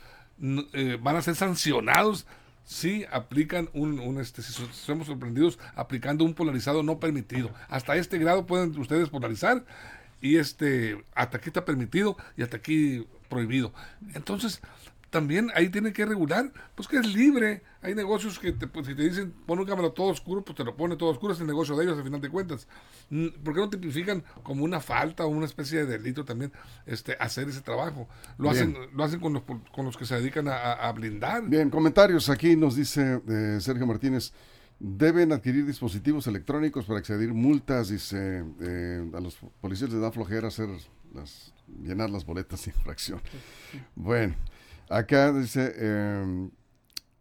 eh, 0.73 0.97
van 1.01 1.15
a 1.15 1.21
ser 1.21 1.35
sancionados 1.35 2.25
si 2.65 3.05
aplican 3.11 3.69
un, 3.73 3.99
un, 3.99 4.19
este, 4.19 4.41
si 4.41 4.51
so- 4.51 4.71
somos 4.73 5.07
sorprendidos 5.07 5.59
aplicando 5.75 6.23
un 6.25 6.33
polarizado 6.33 6.81
no 6.83 6.99
permitido. 6.99 7.51
Hasta 7.69 7.95
este 7.95 8.17
grado 8.17 8.45
pueden 8.45 8.77
ustedes 8.79 9.09
polarizar 9.09 9.63
y 10.21 10.37
este 10.37 11.03
hasta 11.13 11.37
aquí 11.37 11.49
está 11.49 11.63
permitido 11.65 12.17
y 12.37 12.41
hasta 12.43 12.57
aquí 12.57 13.05
prohibido. 13.29 13.73
Entonces, 14.13 14.61
también 15.09 15.49
ahí 15.55 15.69
tiene 15.69 15.93
que 15.93 16.05
regular, 16.05 16.51
pues 16.75 16.87
que 16.87 16.97
es 16.97 17.05
libre. 17.13 17.61
Hay 17.81 17.95
negocios 17.95 18.37
que 18.39 18.51
te, 18.51 18.67
pues, 18.67 18.87
si 18.87 18.95
te 18.95 19.03
dicen 19.03 19.33
pon 19.45 19.59
un 19.59 19.65
cámara 19.65 19.89
todo 19.91 20.07
oscuro, 20.07 20.43
pues 20.43 20.57
te 20.57 20.63
lo 20.63 20.75
pone 20.75 20.95
todo 20.97 21.09
oscuro, 21.09 21.33
es 21.33 21.39
el 21.39 21.47
negocio 21.47 21.75
de 21.77 21.85
ellos 21.85 21.97
al 21.97 22.03
final 22.03 22.19
de 22.19 22.29
cuentas. 22.29 22.67
Mm, 23.09 23.27
¿Por 23.43 23.53
qué 23.53 23.59
no 23.61 23.69
tipifican 23.69 24.23
como 24.43 24.63
una 24.63 24.79
falta 24.81 25.23
o 25.25 25.29
una 25.29 25.45
especie 25.45 25.85
de 25.85 25.97
delito 25.97 26.25
también 26.25 26.51
este 26.85 27.15
hacer 27.19 27.47
ese 27.47 27.61
trabajo? 27.61 28.07
Lo 28.37 28.49
Bien. 28.51 28.55
hacen 28.75 28.77
lo 28.95 29.03
hacen 29.03 29.19
con 29.19 29.33
los, 29.33 29.43
con 29.43 29.85
los 29.85 29.95
que 29.95 30.05
se 30.05 30.15
dedican 30.15 30.47
a, 30.47 30.55
a- 30.55 30.89
a 30.89 30.91
blindar. 30.91 31.43
Bien, 31.47 31.69
comentarios. 31.69 32.29
Aquí 32.29 32.55
nos 32.55 32.75
dice 32.75 33.21
eh, 33.27 33.57
Sergio 33.61 33.85
Martínez. 33.85 34.33
Deben 34.77 35.31
adquirir 35.31 35.65
dispositivos 35.65 36.27
electrónicos 36.27 36.83
para 36.83 36.99
excedir 36.99 37.33
multas, 37.33 37.87
dice, 37.87 38.43
eh, 38.59 39.09
a 39.13 39.21
los 39.21 39.37
policías 39.61 39.89
les 39.89 40.01
da 40.01 40.11
flojera 40.11 40.49
hacer 40.49 40.67
las, 41.13 41.53
llenar 41.81 42.09
las 42.09 42.25
boletas 42.25 42.65
de 42.65 42.71
infracción. 42.71 43.21
Bueno, 43.95 44.35
acá 44.89 45.31
dice, 45.33 45.73
eh, 45.75 46.49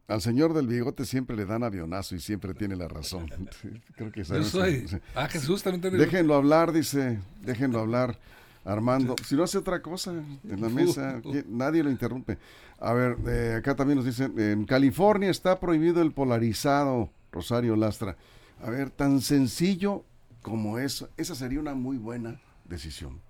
al 0.09 0.21
señor 0.21 0.53
del 0.55 0.67
bigote 0.67 1.05
siempre 1.05 1.37
le 1.37 1.45
dan 1.47 1.63
avionazo 1.65 2.15
y 2.15 2.21
siempre 2.21 2.55
tiene 2.55 2.77
la 2.77 2.89
razón. 2.89 3.27
Creo 3.97 4.13
que 4.13 4.25
Yo 4.25 4.43
soy. 4.45 4.87
sí. 4.89 4.97
Ah, 5.15 5.29
Jesús 5.29 5.63
también 5.63 5.81
tiene. 5.81 5.99
Déjenlo 5.99 6.35
hablar, 6.35 6.73
dice, 6.73 7.21
déjenlo 7.43 7.81
hablar. 7.81 8.19
Armando, 8.67 9.15
si 9.27 9.37
no 9.37 9.43
hace 9.45 9.59
otra 9.59 9.83
cosa 9.83 10.11
en 10.13 10.61
la 10.63 10.71
mesa, 10.71 11.21
¿quién- 11.23 11.45
nadie 11.51 11.83
lo 11.83 11.91
interrumpe. 11.91 12.39
A 12.81 12.95
ver, 12.95 13.19
eh, 13.27 13.57
acá 13.59 13.77
también 13.77 13.99
nos 13.99 14.07
dicen, 14.07 14.33
en 14.41 14.65
California 14.65 15.29
está 15.31 15.61
prohibido 15.61 16.01
el 16.01 16.13
polarizado, 16.13 17.11
Rosario 17.31 17.77
Lastra. 17.77 18.17
A 18.63 18.71
ver, 18.71 18.89
tan 18.89 19.21
sencillo 19.21 20.05
como 20.41 20.79
eso, 20.79 21.11
esa 21.19 21.35
sería 21.35 21.61
una 21.61 21.75
muy 21.75 21.99
buena 21.99 22.41
decisión. 22.65 23.21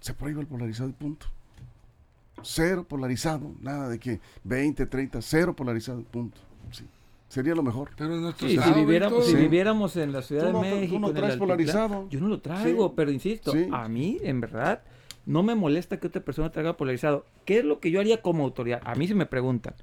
Se 0.00 0.14
prohíbe 0.14 0.40
el 0.40 0.46
polarizado 0.46 0.88
y 0.88 0.92
punto. 0.92 1.26
Cero 2.42 2.84
polarizado, 2.88 3.52
nada 3.60 3.88
de 3.88 3.98
que 3.98 4.20
20, 4.44 4.86
30, 4.86 5.20
cero 5.22 5.54
polarizado 5.54 6.02
punto. 6.02 6.38
Sí, 6.70 6.84
sería 7.28 7.54
lo 7.54 7.62
mejor. 7.62 7.90
Pero 7.96 8.14
en 8.14 8.22
nuestro 8.22 8.46
Sí, 8.48 8.54
si, 8.54 8.58
estado, 8.60 8.76
viviéramos, 8.76 9.24
si 9.26 9.30
Sí. 9.32 9.36
viviéramos 9.36 9.96
en 9.96 10.12
la 10.12 10.22
Ciudad 10.22 10.42
Tú 10.42 10.46
de 10.48 10.52
no- 10.52 10.60
tú 10.60 10.64
no 10.68 10.74
México, 10.76 10.96
en 10.96 11.04
el 11.04 11.14
traes 11.14 11.36
polarizado. 11.36 12.06
yo 12.10 12.20
no 12.20 12.28
lo 12.28 12.40
traigo, 12.40 12.88
Sí. 12.88 12.92
pero 12.96 13.10
insisto, 13.10 13.52
Sí. 13.52 13.68
a 13.72 13.88
mí, 13.88 14.18
en 14.22 14.40
verdad, 14.40 14.82
no 15.26 15.42
me 15.42 15.54
molesta 15.54 15.98
que 15.98 16.06
otra 16.06 16.22
persona 16.22 16.50
traiga 16.50 16.76
polarizado. 16.76 17.26
¿Qué 17.44 17.58
es 17.58 17.64
lo 17.64 17.80
que 17.80 17.90
yo 17.90 18.00
haría 18.00 18.22
como 18.22 18.44
autoridad? 18.44 18.80
A 18.84 18.94
mí 18.94 19.06
si 19.06 19.14
me 19.14 19.26
preguntan. 19.26 19.74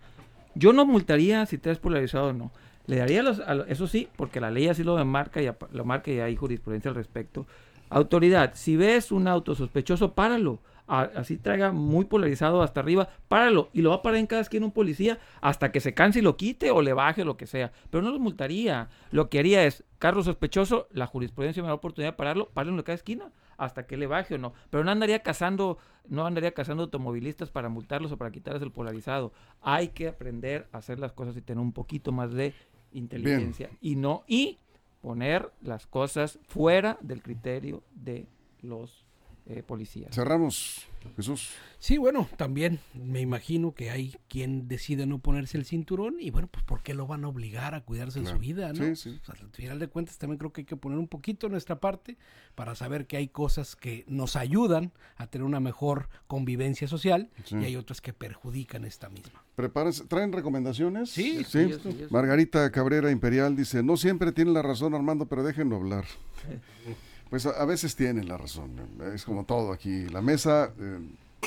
Yo 0.56 0.72
no 0.74 0.86
multaría 0.86 1.46
si 1.46 1.58
traes 1.58 1.78
polarizado 1.80 2.28
o 2.30 2.34
no. 2.34 2.52
Le 2.88 2.98
daría 2.98 3.22
los, 3.24 3.40
a 3.40 3.54
lo- 3.56 3.66
eso 3.66 3.88
sí, 3.88 4.08
porque 4.16 4.40
la 4.40 4.52
ley 4.52 4.68
así 4.68 4.84
lo 4.84 5.04
marca 5.06 5.42
y 5.42 5.50
lo 5.72 5.86
marca 5.86 6.12
y 6.12 6.20
hay 6.20 6.36
jurisprudencia 6.36 6.90
al 6.90 6.96
respecto. 6.96 7.46
Autoridad, 7.90 8.52
si 8.56 8.76
ves 8.76 9.12
un 9.12 9.28
auto 9.28 9.54
sospechoso, 9.56 10.14
páralo. 10.14 10.60
A- 10.88 11.10
así 11.16 11.38
traiga 11.38 11.72
muy 11.72 12.06
polarizado 12.06 12.62
hasta 12.62 12.80
arriba, 12.80 13.10
páralo. 13.28 13.70
Y 13.74 13.82
lo 13.82 13.90
va 13.90 13.98
a 13.98 14.02
parar 14.02 14.20
en 14.20 14.28
cada 14.28 14.42
esquina 14.42 14.66
un 14.66 14.72
policía 14.72 15.18
hasta 15.42 15.72
que 15.72 15.80
se 15.80 15.94
canse 15.94 16.20
y 16.20 16.22
lo 16.22 16.38
quite 16.38 16.70
o 16.72 16.82
le 16.82 16.94
baje 16.94 17.24
o 17.24 17.26
lo 17.26 17.38
que 17.38 17.48
sea. 17.48 17.72
Pero 17.90 18.04
no 18.04 18.12
lo 18.12 18.20
multaría. 18.20 18.90
Lo 19.12 19.30
que 19.30 19.40
haría 19.40 19.64
es, 19.66 19.84
carro 20.00 20.24
sospechoso, 20.24 20.88
la 20.92 21.08
jurisprudencia 21.08 21.64
me 21.64 21.68
da 21.68 21.72
la 21.72 21.76
oportunidad 21.76 22.12
de 22.14 22.18
pararlo, 22.18 22.50
páralo 22.50 22.78
en 22.78 22.84
cada 22.84 22.96
esquina 22.96 23.32
hasta 23.58 23.88
que 23.88 23.96
le 23.98 24.06
baje 24.06 24.36
o 24.36 24.38
no. 24.38 24.54
Pero 24.70 24.84
no 24.84 24.92
andaría 24.92 25.24
cazando, 25.24 25.78
no 26.08 26.26
andaría 26.26 26.54
cazando 26.54 26.84
automovilistas 26.84 27.50
para 27.50 27.70
multarlos 27.70 28.12
o 28.12 28.18
para 28.18 28.30
quitarles 28.32 28.62
el 28.62 28.72
polarizado. 28.72 29.32
Hay 29.62 29.88
que 29.90 30.10
aprender 30.10 30.68
a 30.72 30.80
hacer 30.80 31.00
las 31.00 31.14
cosas 31.14 31.36
y 31.38 31.42
tener 31.42 31.62
un 31.62 31.72
poquito 31.72 32.12
más 32.12 32.32
de 32.34 32.54
inteligencia 32.92 33.70
y 33.82 33.96
no 33.96 34.24
y 34.28 34.60
poner 35.02 35.52
las 35.62 35.86
cosas 35.88 36.40
fuera 36.48 36.98
del 37.02 37.22
criterio 37.22 37.84
de 37.94 38.28
los 38.62 39.05
eh, 39.48 39.62
policías. 39.62 40.14
Cerramos, 40.16 40.88
Jesús. 41.16 41.52
Sí, 41.78 41.98
bueno, 42.00 42.28
también 42.36 42.80
me 42.96 43.22
imagino 43.22 43.74
que 43.76 43.92
hay 43.92 44.16
quien 44.28 44.68
decide 44.68 45.06
no 45.06 45.20
ponerse 45.20 45.56
el 45.58 45.66
cinturón 45.66 46.16
y 46.20 46.32
bueno, 46.32 46.48
pues 46.52 46.66
¿por 46.66 46.82
qué 46.82 46.96
lo 46.96 47.06
van 47.06 47.24
a 47.26 47.28
obligar 47.28 47.76
a 47.76 47.82
cuidarse 47.82 48.20
Claro. 48.22 48.36
en 48.38 48.42
su 48.42 48.48
vida? 48.48 48.74
¿no? 48.74 48.84
Sí, 48.84 48.96
sí. 48.96 49.20
O 49.22 49.26
sea, 49.26 49.36
al 49.40 49.52
final 49.52 49.78
de 49.78 49.88
cuentas 49.88 50.18
también 50.18 50.40
creo 50.40 50.52
que 50.52 50.62
hay 50.62 50.66
que 50.66 50.76
poner 50.78 50.98
un 50.98 51.08
poquito 51.08 51.48
nuestra 51.48 51.80
parte 51.80 52.18
para 52.56 52.74
saber 52.74 53.06
que 53.06 53.18
hay 53.18 53.28
cosas 53.28 53.76
que 53.76 54.04
nos 54.08 54.36
ayudan 54.36 54.94
a 55.16 55.28
tener 55.28 55.46
una 55.46 55.60
mejor 55.60 56.10
convivencia 56.26 56.88
social 56.88 57.30
Sí. 57.44 57.56
y 57.58 57.66
hay 57.66 57.76
otras 57.76 58.02
que 58.02 58.14
perjudican 58.14 58.84
esta 58.84 59.10
misma. 59.10 59.44
Prepárense. 59.56 60.06
¿Traen 60.06 60.32
recomendaciones? 60.32 61.12
Sí, 61.12 61.44
sí, 61.44 61.70
sí, 61.72 61.80
sí. 61.84 62.06
Margarita 62.10 62.72
Cabrera 62.72 63.12
Imperial 63.12 63.56
dice, 63.56 63.84
no 63.84 63.96
siempre 63.96 64.32
tiene 64.32 64.52
la 64.52 64.64
razón 64.64 64.96
Armando, 64.96 65.28
pero 65.28 65.44
déjenlo 65.44 65.76
hablar. 65.76 66.06
Pues 67.36 67.48
a, 67.48 67.66
veces 67.66 67.98
tienen 67.98 68.30
la 68.30 68.38
razón. 68.38 68.72
Es 69.14 69.26
como 69.26 69.44
todo 69.44 69.74
aquí. 69.74 70.08
La 70.08 70.22
mesa, 70.22 70.72
eh, 70.80 71.00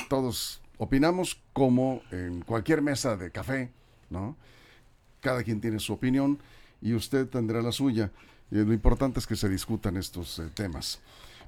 todos 0.07 0.61
opinamos 0.77 1.41
como 1.51 2.03
en 2.11 2.41
cualquier 2.41 2.83
mesa 2.83 3.17
de 3.17 3.31
café, 3.31 3.71
¿no? 4.11 4.37
Cada 5.19 5.41
quien 5.41 5.59
tiene 5.59 5.79
su 5.79 5.93
opinión 5.93 6.37
y 6.79 6.93
usted 6.93 7.27
tendrá 7.27 7.63
la 7.63 7.71
suya. 7.71 8.11
Y 8.51 8.57
lo 8.57 8.71
importante 8.71 9.17
es 9.17 9.25
que 9.25 9.35
se 9.35 9.49
discutan 9.49 9.97
estos 9.97 10.37
eh, 10.37 10.51
temas. 10.53 11.01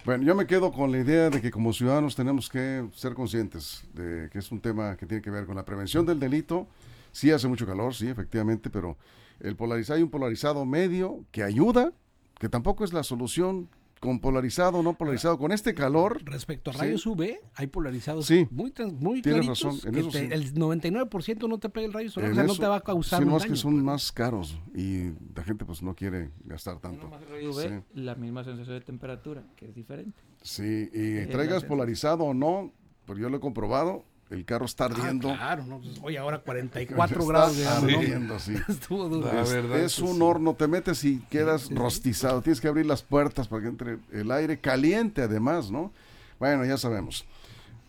Bueno, 0.06 0.24
yo 0.24 0.34
me 0.34 0.48
quedo 0.48 0.72
con 0.72 0.92
la 0.92 0.98
idea 0.98 1.30
de 1.30 1.40
que 1.40 1.52
como 1.52 1.72
ciudadanos 1.72 2.16
tenemos 2.16 2.50
que 2.50 2.90
ser 2.96 3.14
conscientes 3.14 3.84
de 3.94 4.28
que 4.32 4.40
es 4.40 4.52
un 4.52 4.60
tema 4.60 4.98
que 4.98 5.06
tiene 5.06 5.22
que 5.22 5.30
ver 5.30 5.46
con 5.46 5.56
la 5.56 5.66
prevención 5.66 6.04
del 6.04 6.20
delito. 6.20 6.66
Sí 7.12 7.30
hace 7.30 7.48
mucho 7.48 7.68
calor, 7.68 7.94
sí, 7.94 8.08
efectivamente, 8.08 8.72
pero 8.72 8.98
el 9.40 9.56
polarizado 9.56 9.98
hay 9.98 10.04
un 10.04 10.10
polarizado 10.10 10.66
medio 10.66 11.26
que 11.32 11.44
ayuda, 11.44 11.94
que 12.40 12.50
tampoco 12.50 12.84
es 12.84 12.92
la 12.92 13.04
solución 13.04 13.70
con 14.02 14.20
polarizado 14.20 14.80
o 14.80 14.84
no 14.84 14.96
polarizado. 14.98 15.38
Con 15.38 15.52
este 15.52 15.74
calor, 15.76 16.22
Respecto 16.26 16.72
a 16.72 16.74
Sí. 16.74 16.80
rayos 16.80 17.06
UV, 17.06 17.40
hay 17.56 17.68
polarizados 17.68 18.26
Sí. 18.26 18.48
muy, 18.50 18.72
trans- 18.72 18.94
muy 18.94 19.22
Tienes 19.22 19.46
claritos 19.46 19.64
razón, 19.64 19.88
en 19.88 19.94
que 19.94 20.00
eso 20.02 20.10
te- 20.10 20.28
sí. 20.28 20.34
el 20.34 20.54
99% 20.56 21.48
no 21.48 21.60
te 21.60 21.70
pega 21.70 21.86
el 21.86 21.94
rayo 21.94 22.10
solar, 22.10 22.32
o 22.32 22.34
sea, 22.36 22.44
no 22.44 22.52
eso- 22.54 22.62
te 22.62 22.68
va 22.68 22.78
a 22.78 22.82
causar 22.82 23.20
sí, 23.20 23.24
un 23.24 23.30
nomás 23.30 23.44
daño. 23.44 23.54
que 23.54 23.60
son 23.60 23.86
más 23.86 24.12
caros 24.12 24.60
y 24.76 25.12
la 25.36 25.44
gente 25.44 25.64
pues 25.66 25.84
no 25.84 25.94
quiere 25.96 26.32
gastar 26.46 26.74
No 26.76 26.80
tanto. 26.82 27.04
nomás 27.04 27.22
el 27.22 27.30
rayo 27.30 27.52
UV, 27.52 27.62
Sí. 27.70 27.84
la 28.02 28.16
misma 28.16 28.44
sensación 28.44 28.80
de 28.80 28.82
temperatura, 28.84 29.44
que 29.56 29.68
es 29.68 29.76
diferente. 29.76 30.20
Sí, 30.42 30.90
y 30.92 31.18
Es 31.18 31.28
la 31.28 31.32
traigas 31.34 31.64
polarizado 31.64 32.24
o 32.24 32.34
no, 32.34 32.74
pues 33.06 33.20
yo 33.20 33.30
lo 33.30 33.38
he 33.38 33.40
comprobado, 33.40 34.04
el 34.32 34.46
carro 34.46 34.66
está 34.66 34.86
Ah, 34.86 34.88
ardiendo. 34.88 35.28
claro, 35.36 35.66
no, 35.66 35.80
pues, 35.80 36.00
oye, 36.02 36.18
ahora 36.18 36.40
44 36.44 37.20
Está 37.22 37.32
grados 37.32 37.58
de 37.58 37.68
ardiendo, 37.68 38.40
sí. 38.40 38.56
Estuvo 38.68 39.08
duro. 39.10 39.32
La 39.32 39.42
Es, 39.44 39.52
verdad 39.54 39.80
es 39.80 39.96
que 39.98 40.02
un 40.04 40.16
sí. 40.16 40.22
horno, 40.22 40.56
te 40.56 40.68
metes 40.68 41.04
y 41.04 41.20
quedas 41.30 41.70
rostizado. 41.70 42.42
Tienes 42.42 42.60
que 42.62 42.68
abrir 42.68 42.86
las 42.86 43.04
puertas 43.04 43.48
para 43.48 43.62
que 43.64 43.68
entre 43.70 43.98
el 44.12 44.32
aire 44.32 44.60
caliente 44.60 45.22
además, 45.22 45.70
¿no? 45.70 45.92
Bueno, 46.40 46.66
ya 46.66 46.78
sabemos. 46.78 47.26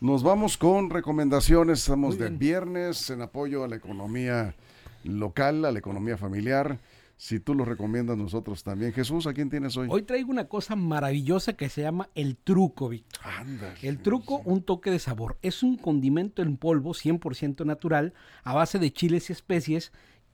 Nos 0.00 0.22
vamos 0.22 0.58
con 0.58 0.90
recomendaciones. 0.90 1.78
Estamos 1.80 2.16
Muy 2.16 2.18
de 2.18 2.28
bien. 2.30 2.38
viernes 2.38 3.08
en 3.10 3.22
apoyo 3.22 3.62
a 3.64 3.68
la 3.68 3.76
economía 3.76 4.54
local, 5.04 5.64
a 5.64 5.70
la 5.72 5.78
economía 5.78 6.16
familiar. 6.16 6.78
Si 7.16 7.38
tú 7.38 7.54
lo 7.54 7.64
recomiendas, 7.64 8.16
nosotros 8.16 8.64
también. 8.64 8.92
Jesús, 8.92 9.26
¿a 9.26 9.32
quién 9.32 9.48
tienes 9.48 9.76
hoy? 9.76 9.88
Hoy 9.90 10.02
traigo 10.02 10.30
una 10.30 10.48
cosa 10.48 10.74
maravillosa 10.74 11.52
que 11.52 11.68
se 11.68 11.82
llama 11.82 12.08
el 12.14 12.36
truco, 12.36 12.88
Víctor. 12.88 13.22
El 13.82 13.98
truco, 13.98 14.42
un 14.44 14.62
toque 14.62 14.90
de 14.90 14.98
sabor. 14.98 15.38
Es 15.42 15.62
un 15.62 15.76
condimento 15.76 16.42
en 16.42 16.56
polvo 16.56 16.94
100% 16.94 17.64
natural 17.64 18.12
a 18.42 18.54
base 18.54 18.78
de 18.78 18.92
chiles 18.92 19.30
y 19.30 19.32
especies 19.32 19.92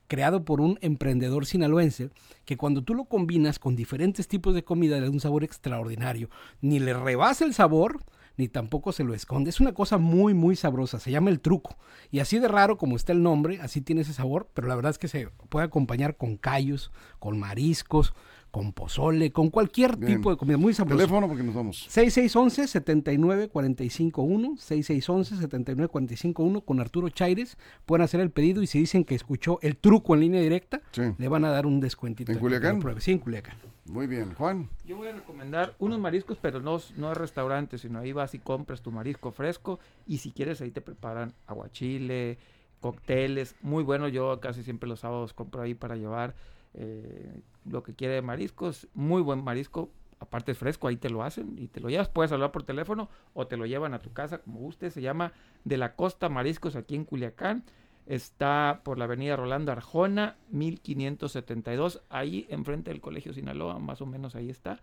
creado 0.08 0.44
por 0.44 0.60
un 0.60 0.78
emprendedor 0.80 1.46
sinaloense 1.46 2.10
que 2.44 2.56
cuando 2.56 2.82
tú 2.82 2.94
lo 2.94 3.04
combinas 3.04 3.58
con 3.58 3.76
diferentes 3.76 4.26
tipos 4.26 4.54
de 4.54 4.64
comida 4.64 4.96
le 4.96 5.02
da 5.02 5.10
un 5.10 5.20
sabor 5.20 5.44
extraordinario. 5.44 6.30
Ni 6.60 6.80
le 6.80 6.94
rebasa 6.94 7.44
el 7.44 7.54
sabor, 7.54 8.00
ni 8.38 8.48
tampoco 8.48 8.92
se 8.92 9.04
lo 9.04 9.12
esconde. 9.12 9.50
Es 9.50 9.60
una 9.60 9.74
cosa 9.74 9.98
muy, 9.98 10.32
muy 10.32 10.56
sabrosa. 10.56 10.98
Se 10.98 11.10
llama 11.10 11.28
el 11.28 11.40
truco. 11.40 11.76
Y 12.10 12.20
así 12.20 12.38
de 12.38 12.48
raro 12.48 12.78
como 12.78 12.96
está 12.96 13.12
el 13.12 13.22
nombre, 13.22 13.60
así 13.60 13.82
tiene 13.82 14.00
ese 14.00 14.14
sabor, 14.14 14.48
pero 14.54 14.66
la 14.68 14.76
verdad 14.76 14.92
es 14.92 14.98
que 14.98 15.08
se 15.08 15.28
puede 15.50 15.66
acompañar 15.66 16.16
con 16.16 16.38
callos, 16.38 16.90
con 17.18 17.38
mariscos, 17.38 18.14
con 18.50 18.72
pozole, 18.72 19.30
con 19.30 19.50
cualquier 19.50 19.98
Bien. 19.98 20.16
tipo 20.16 20.30
de 20.30 20.38
comida. 20.38 20.56
Muy 20.56 20.72
sabroso. 20.72 20.96
Teléfono 20.96 21.28
porque 21.28 21.42
nos 21.42 21.54
vamos. 21.54 21.86
6611-7945-1, 21.90 24.56
6611-7945-1 24.58 26.64
con 26.64 26.80
Arturo 26.80 27.08
Chaires. 27.10 27.56
Pueden 27.86 28.04
hacer 28.04 28.20
el 28.20 28.30
pedido 28.30 28.62
y 28.62 28.66
si 28.66 28.78
dicen 28.78 29.04
que 29.04 29.14
escuchó 29.14 29.58
el 29.62 29.76
truco 29.76 30.14
en 30.14 30.20
línea 30.20 30.40
directa, 30.40 30.80
Sí. 30.92 31.02
le 31.18 31.28
van 31.28 31.44
a 31.44 31.50
dar 31.50 31.66
un 31.66 31.80
descuentito. 31.80 32.32
¿En 32.32 32.38
Culiacán? 32.38 32.80
Sí, 33.00 33.12
en 33.12 33.18
Culiacán. 33.18 33.56
Muy 33.88 34.06
bien. 34.06 34.34
Juan. 34.34 34.68
Yo 34.84 34.96
voy 34.96 35.08
a 35.08 35.12
recomendar 35.12 35.74
unos 35.78 35.98
mariscos, 35.98 36.38
pero 36.40 36.60
no, 36.60 36.78
no 36.96 37.08
de 37.08 37.14
restaurante, 37.14 37.78
sino 37.78 37.98
ahí 37.98 38.12
vas 38.12 38.34
y 38.34 38.38
compras 38.38 38.82
tu 38.82 38.90
marisco 38.90 39.30
fresco 39.30 39.78
y 40.06 40.18
si 40.18 40.32
quieres 40.32 40.60
ahí 40.60 40.70
te 40.70 40.80
preparan 40.80 41.34
aguachile, 41.46 42.38
cócteles, 42.80 43.56
muy 43.62 43.82
bueno. 43.82 44.08
Yo 44.08 44.40
casi 44.40 44.62
siempre 44.62 44.88
los 44.88 45.00
sábados 45.00 45.32
compro 45.32 45.62
ahí 45.62 45.74
para 45.74 45.96
llevar 45.96 46.34
eh, 46.74 47.40
lo 47.64 47.82
que 47.82 47.94
quiere 47.94 48.14
de 48.14 48.22
mariscos, 48.22 48.88
muy 48.94 49.22
buen 49.22 49.42
marisco, 49.42 49.90
aparte 50.20 50.52
es 50.52 50.58
fresco, 50.58 50.88
ahí 50.88 50.96
te 50.96 51.10
lo 51.10 51.22
hacen 51.22 51.58
y 51.58 51.68
te 51.68 51.80
lo 51.80 51.88
llevas, 51.88 52.08
puedes 52.08 52.32
hablar 52.32 52.52
por 52.52 52.62
teléfono 52.62 53.08
o 53.34 53.46
te 53.46 53.56
lo 53.56 53.66
llevan 53.66 53.94
a 53.94 54.00
tu 54.00 54.12
casa 54.12 54.38
como 54.38 54.60
guste, 54.60 54.90
se 54.90 55.00
llama 55.00 55.32
De 55.64 55.76
la 55.76 55.94
Costa 55.94 56.28
Mariscos 56.28 56.76
aquí 56.76 56.94
en 56.94 57.04
Culiacán, 57.04 57.64
está 58.08 58.80
por 58.84 58.98
la 58.98 59.04
avenida 59.04 59.36
Rolando 59.36 59.70
Arjona, 59.70 60.36
1572, 60.50 62.02
ahí 62.08 62.46
enfrente 62.48 62.90
del 62.90 63.02
Colegio 63.02 63.34
Sinaloa, 63.34 63.78
más 63.78 64.00
o 64.00 64.06
menos 64.06 64.34
ahí 64.34 64.50
está. 64.50 64.80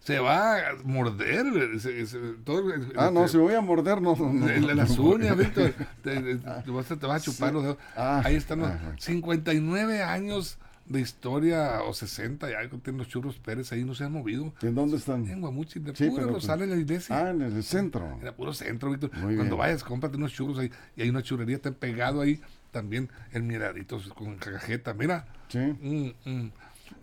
se 0.00 0.18
va 0.18 0.56
a 0.56 0.60
morder. 0.84 1.78
se- 1.80 2.06
se- 2.06 2.18
todo, 2.44 2.72
Ah, 2.96 3.10
no, 3.12 3.20
este, 3.24 3.32
si 3.32 3.36
me 3.38 3.42
voy 3.44 3.54
a 3.54 3.60
morder, 3.60 4.00
no. 4.00 4.14
no, 4.16 4.32
no, 4.32 4.46
no, 4.60 4.74
las 4.74 4.98
uñas, 4.98 5.36
Víctor. 5.36 5.74
Te, 6.02 6.20
te- 6.20 6.36
te 6.36 6.70
vas 6.70 6.90
a, 6.90 7.20
chupar 7.20 7.48
Sí. 7.50 7.54
los 7.54 7.62
dedos. 7.62 7.76
Ah, 7.96 8.22
Ahí 8.24 8.36
están 8.36 8.60
los 8.60 8.70
ajá. 8.70 8.94
59 8.98 10.02
años 10.02 10.58
de 10.88 11.00
historia, 11.00 11.82
o 11.82 11.92
60, 11.92 12.48
ya 12.50 12.60
que 12.70 12.76
tienen 12.78 12.98
los 12.98 13.08
churros 13.08 13.38
Pérez, 13.38 13.72
ahí 13.72 13.84
no 13.84 13.94
se 13.94 14.04
han 14.04 14.12
movido. 14.12 14.52
¿En 14.62 14.74
dónde 14.74 14.96
están? 14.98 15.26
En 15.28 15.40
Guamuchi, 15.40 15.80
de 15.80 15.94
Sí, 15.96 16.08
puro 16.10 16.22
pero- 16.22 16.34
Rosales, 16.34 16.68
la 16.68 16.76
iglesia. 16.76 17.18
Ah, 17.26 17.30
en 17.30 17.42
el 17.42 17.62
centro. 17.64 18.18
Era 18.22 18.34
puro 18.36 18.52
centro, 18.54 18.90
Víctor. 18.90 19.10
Muy 19.14 19.34
Cuando 19.34 19.56
bien. 19.56 19.58
vayas, 19.58 19.82
cómprate 19.84 20.16
unos 20.16 20.32
churros 20.32 20.58
ahí. 20.58 20.70
Y 20.96 21.02
hay 21.02 21.10
una 21.10 21.22
churrería, 21.22 21.56
está 21.56 21.72
pegado 21.72 22.20
ahí 22.20 22.40
también 22.70 23.08
el 23.32 23.42
miraditos 23.42 24.08
con 24.08 24.36
cajeta. 24.36 24.94
Mira, 24.94 25.26
Sí. 25.48 25.58
mm, 25.58 26.10
mm, 26.30 26.50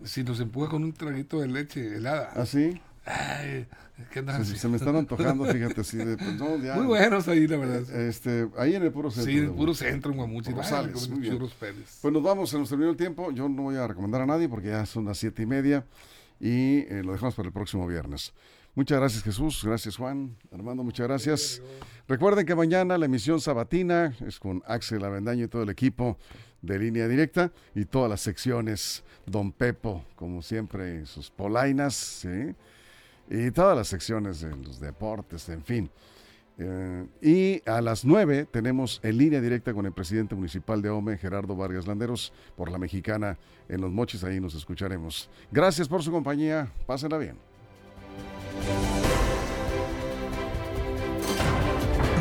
si 0.04 0.24
nos 0.24 0.40
empuja 0.40 0.68
con 0.70 0.82
un 0.84 0.92
traguito 0.92 1.40
de 1.40 1.48
leche 1.48 1.96
helada. 1.96 2.30
¿Ah, 2.34 2.46
sí? 2.46 2.80
Ay, 3.04 3.66
¿qué 4.12 4.24
Se, 4.44 4.56
se 4.56 4.68
me 4.68 4.76
están 4.76 4.96
antojando, 4.96 5.44
fíjate, 5.52 5.80
así 5.82 5.98
de, 5.98 6.16
pues, 6.16 6.34
no, 6.36 6.56
ya. 6.58 6.74
Muy 6.76 6.86
buenos 6.86 7.28
ahí, 7.28 7.46
la 7.46 7.56
verdad. 7.56 8.00
Este, 8.00 8.48
ahí 8.56 8.74
en 8.74 8.82
el 8.82 8.92
puro 8.92 9.10
centro. 9.10 9.32
Sí, 9.32 9.38
el 9.38 9.50
puro 9.50 9.74
centro 9.74 10.10
en 10.10 10.16
Guamuchi. 10.16 10.52
Rosales, 10.52 11.08
muy 11.08 11.20
bien. 11.20 11.38
Pérez. 11.58 11.98
Pues 12.00 12.14
nos 12.14 12.22
vamos, 12.22 12.50
se 12.50 12.58
nos 12.58 12.68
terminó 12.68 12.90
el 12.90 12.96
tiempo. 12.96 13.30
Yo 13.32 13.48
no 13.48 13.62
voy 13.62 13.76
a 13.76 13.86
recomendar 13.86 14.22
a 14.22 14.26
nadie 14.26 14.48
porque 14.48 14.68
ya 14.68 14.86
son 14.86 15.04
las 15.04 15.18
siete 15.18 15.42
y 15.42 15.46
media 15.46 15.84
y 16.40 16.80
eh, 16.88 17.02
lo 17.04 17.12
dejamos 17.12 17.34
para 17.34 17.46
el 17.48 17.52
próximo 17.52 17.86
viernes. 17.86 18.32
Muchas 18.74 18.98
gracias 18.98 19.22
Jesús, 19.22 19.62
gracias 19.64 19.96
Juan, 19.96 20.36
Armando, 20.52 20.82
muchas 20.82 21.06
gracias. 21.06 21.62
Recuerden 22.08 22.44
que 22.44 22.56
mañana 22.56 22.98
la 22.98 23.06
emisión 23.06 23.40
sabatina 23.40 24.16
es 24.26 24.40
con 24.40 24.64
Axel 24.66 25.04
Avendaño 25.04 25.44
y 25.44 25.48
todo 25.48 25.62
el 25.62 25.70
equipo 25.70 26.18
de 26.60 26.80
línea 26.80 27.06
directa 27.06 27.52
y 27.76 27.84
todas 27.84 28.10
las 28.10 28.20
secciones, 28.20 29.04
Don 29.26 29.52
Pepo, 29.52 30.04
como 30.16 30.42
siempre, 30.42 31.06
sus 31.06 31.30
polainas, 31.30 31.94
¿sí? 31.94 32.56
Y 33.28 33.50
todas 33.50 33.76
las 33.76 33.88
secciones 33.88 34.40
de 34.40 34.50
los 34.50 34.80
deportes, 34.80 35.48
en 35.48 35.62
fin. 35.62 35.90
Eh, 36.56 37.06
y 37.20 37.68
a 37.68 37.80
las 37.80 38.04
9 38.04 38.46
tenemos 38.50 39.00
en 39.02 39.18
línea 39.18 39.40
directa 39.40 39.74
con 39.74 39.86
el 39.86 39.92
presidente 39.92 40.34
municipal 40.34 40.80
de 40.82 40.90
Ome, 40.90 41.18
Gerardo 41.18 41.56
Vargas 41.56 41.86
Landeros, 41.86 42.32
por 42.56 42.70
la 42.70 42.78
mexicana 42.78 43.38
en 43.68 43.80
Los 43.80 43.90
Mochis. 43.90 44.22
Ahí 44.24 44.40
nos 44.40 44.54
escucharemos. 44.54 45.28
Gracias 45.50 45.88
por 45.88 46.02
su 46.02 46.12
compañía. 46.12 46.72
Pásenla 46.86 47.18
bien. 47.18 47.36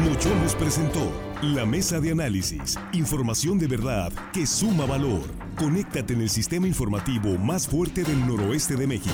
Mochomos 0.03 0.53
presentó 0.55 1.11
la 1.41 1.65
mesa 1.65 1.99
de 1.99 2.11
análisis. 2.11 2.77
Información 2.91 3.57
de 3.57 3.67
verdad 3.67 4.11
que 4.33 4.45
suma 4.45 4.85
valor. 4.85 5.21
Conéctate 5.57 6.13
en 6.13 6.21
el 6.21 6.29
sistema 6.29 6.67
informativo 6.67 7.37
más 7.37 7.67
fuerte 7.67 8.03
del 8.03 8.27
noroeste 8.27 8.75
de 8.75 8.87
México. 8.87 9.13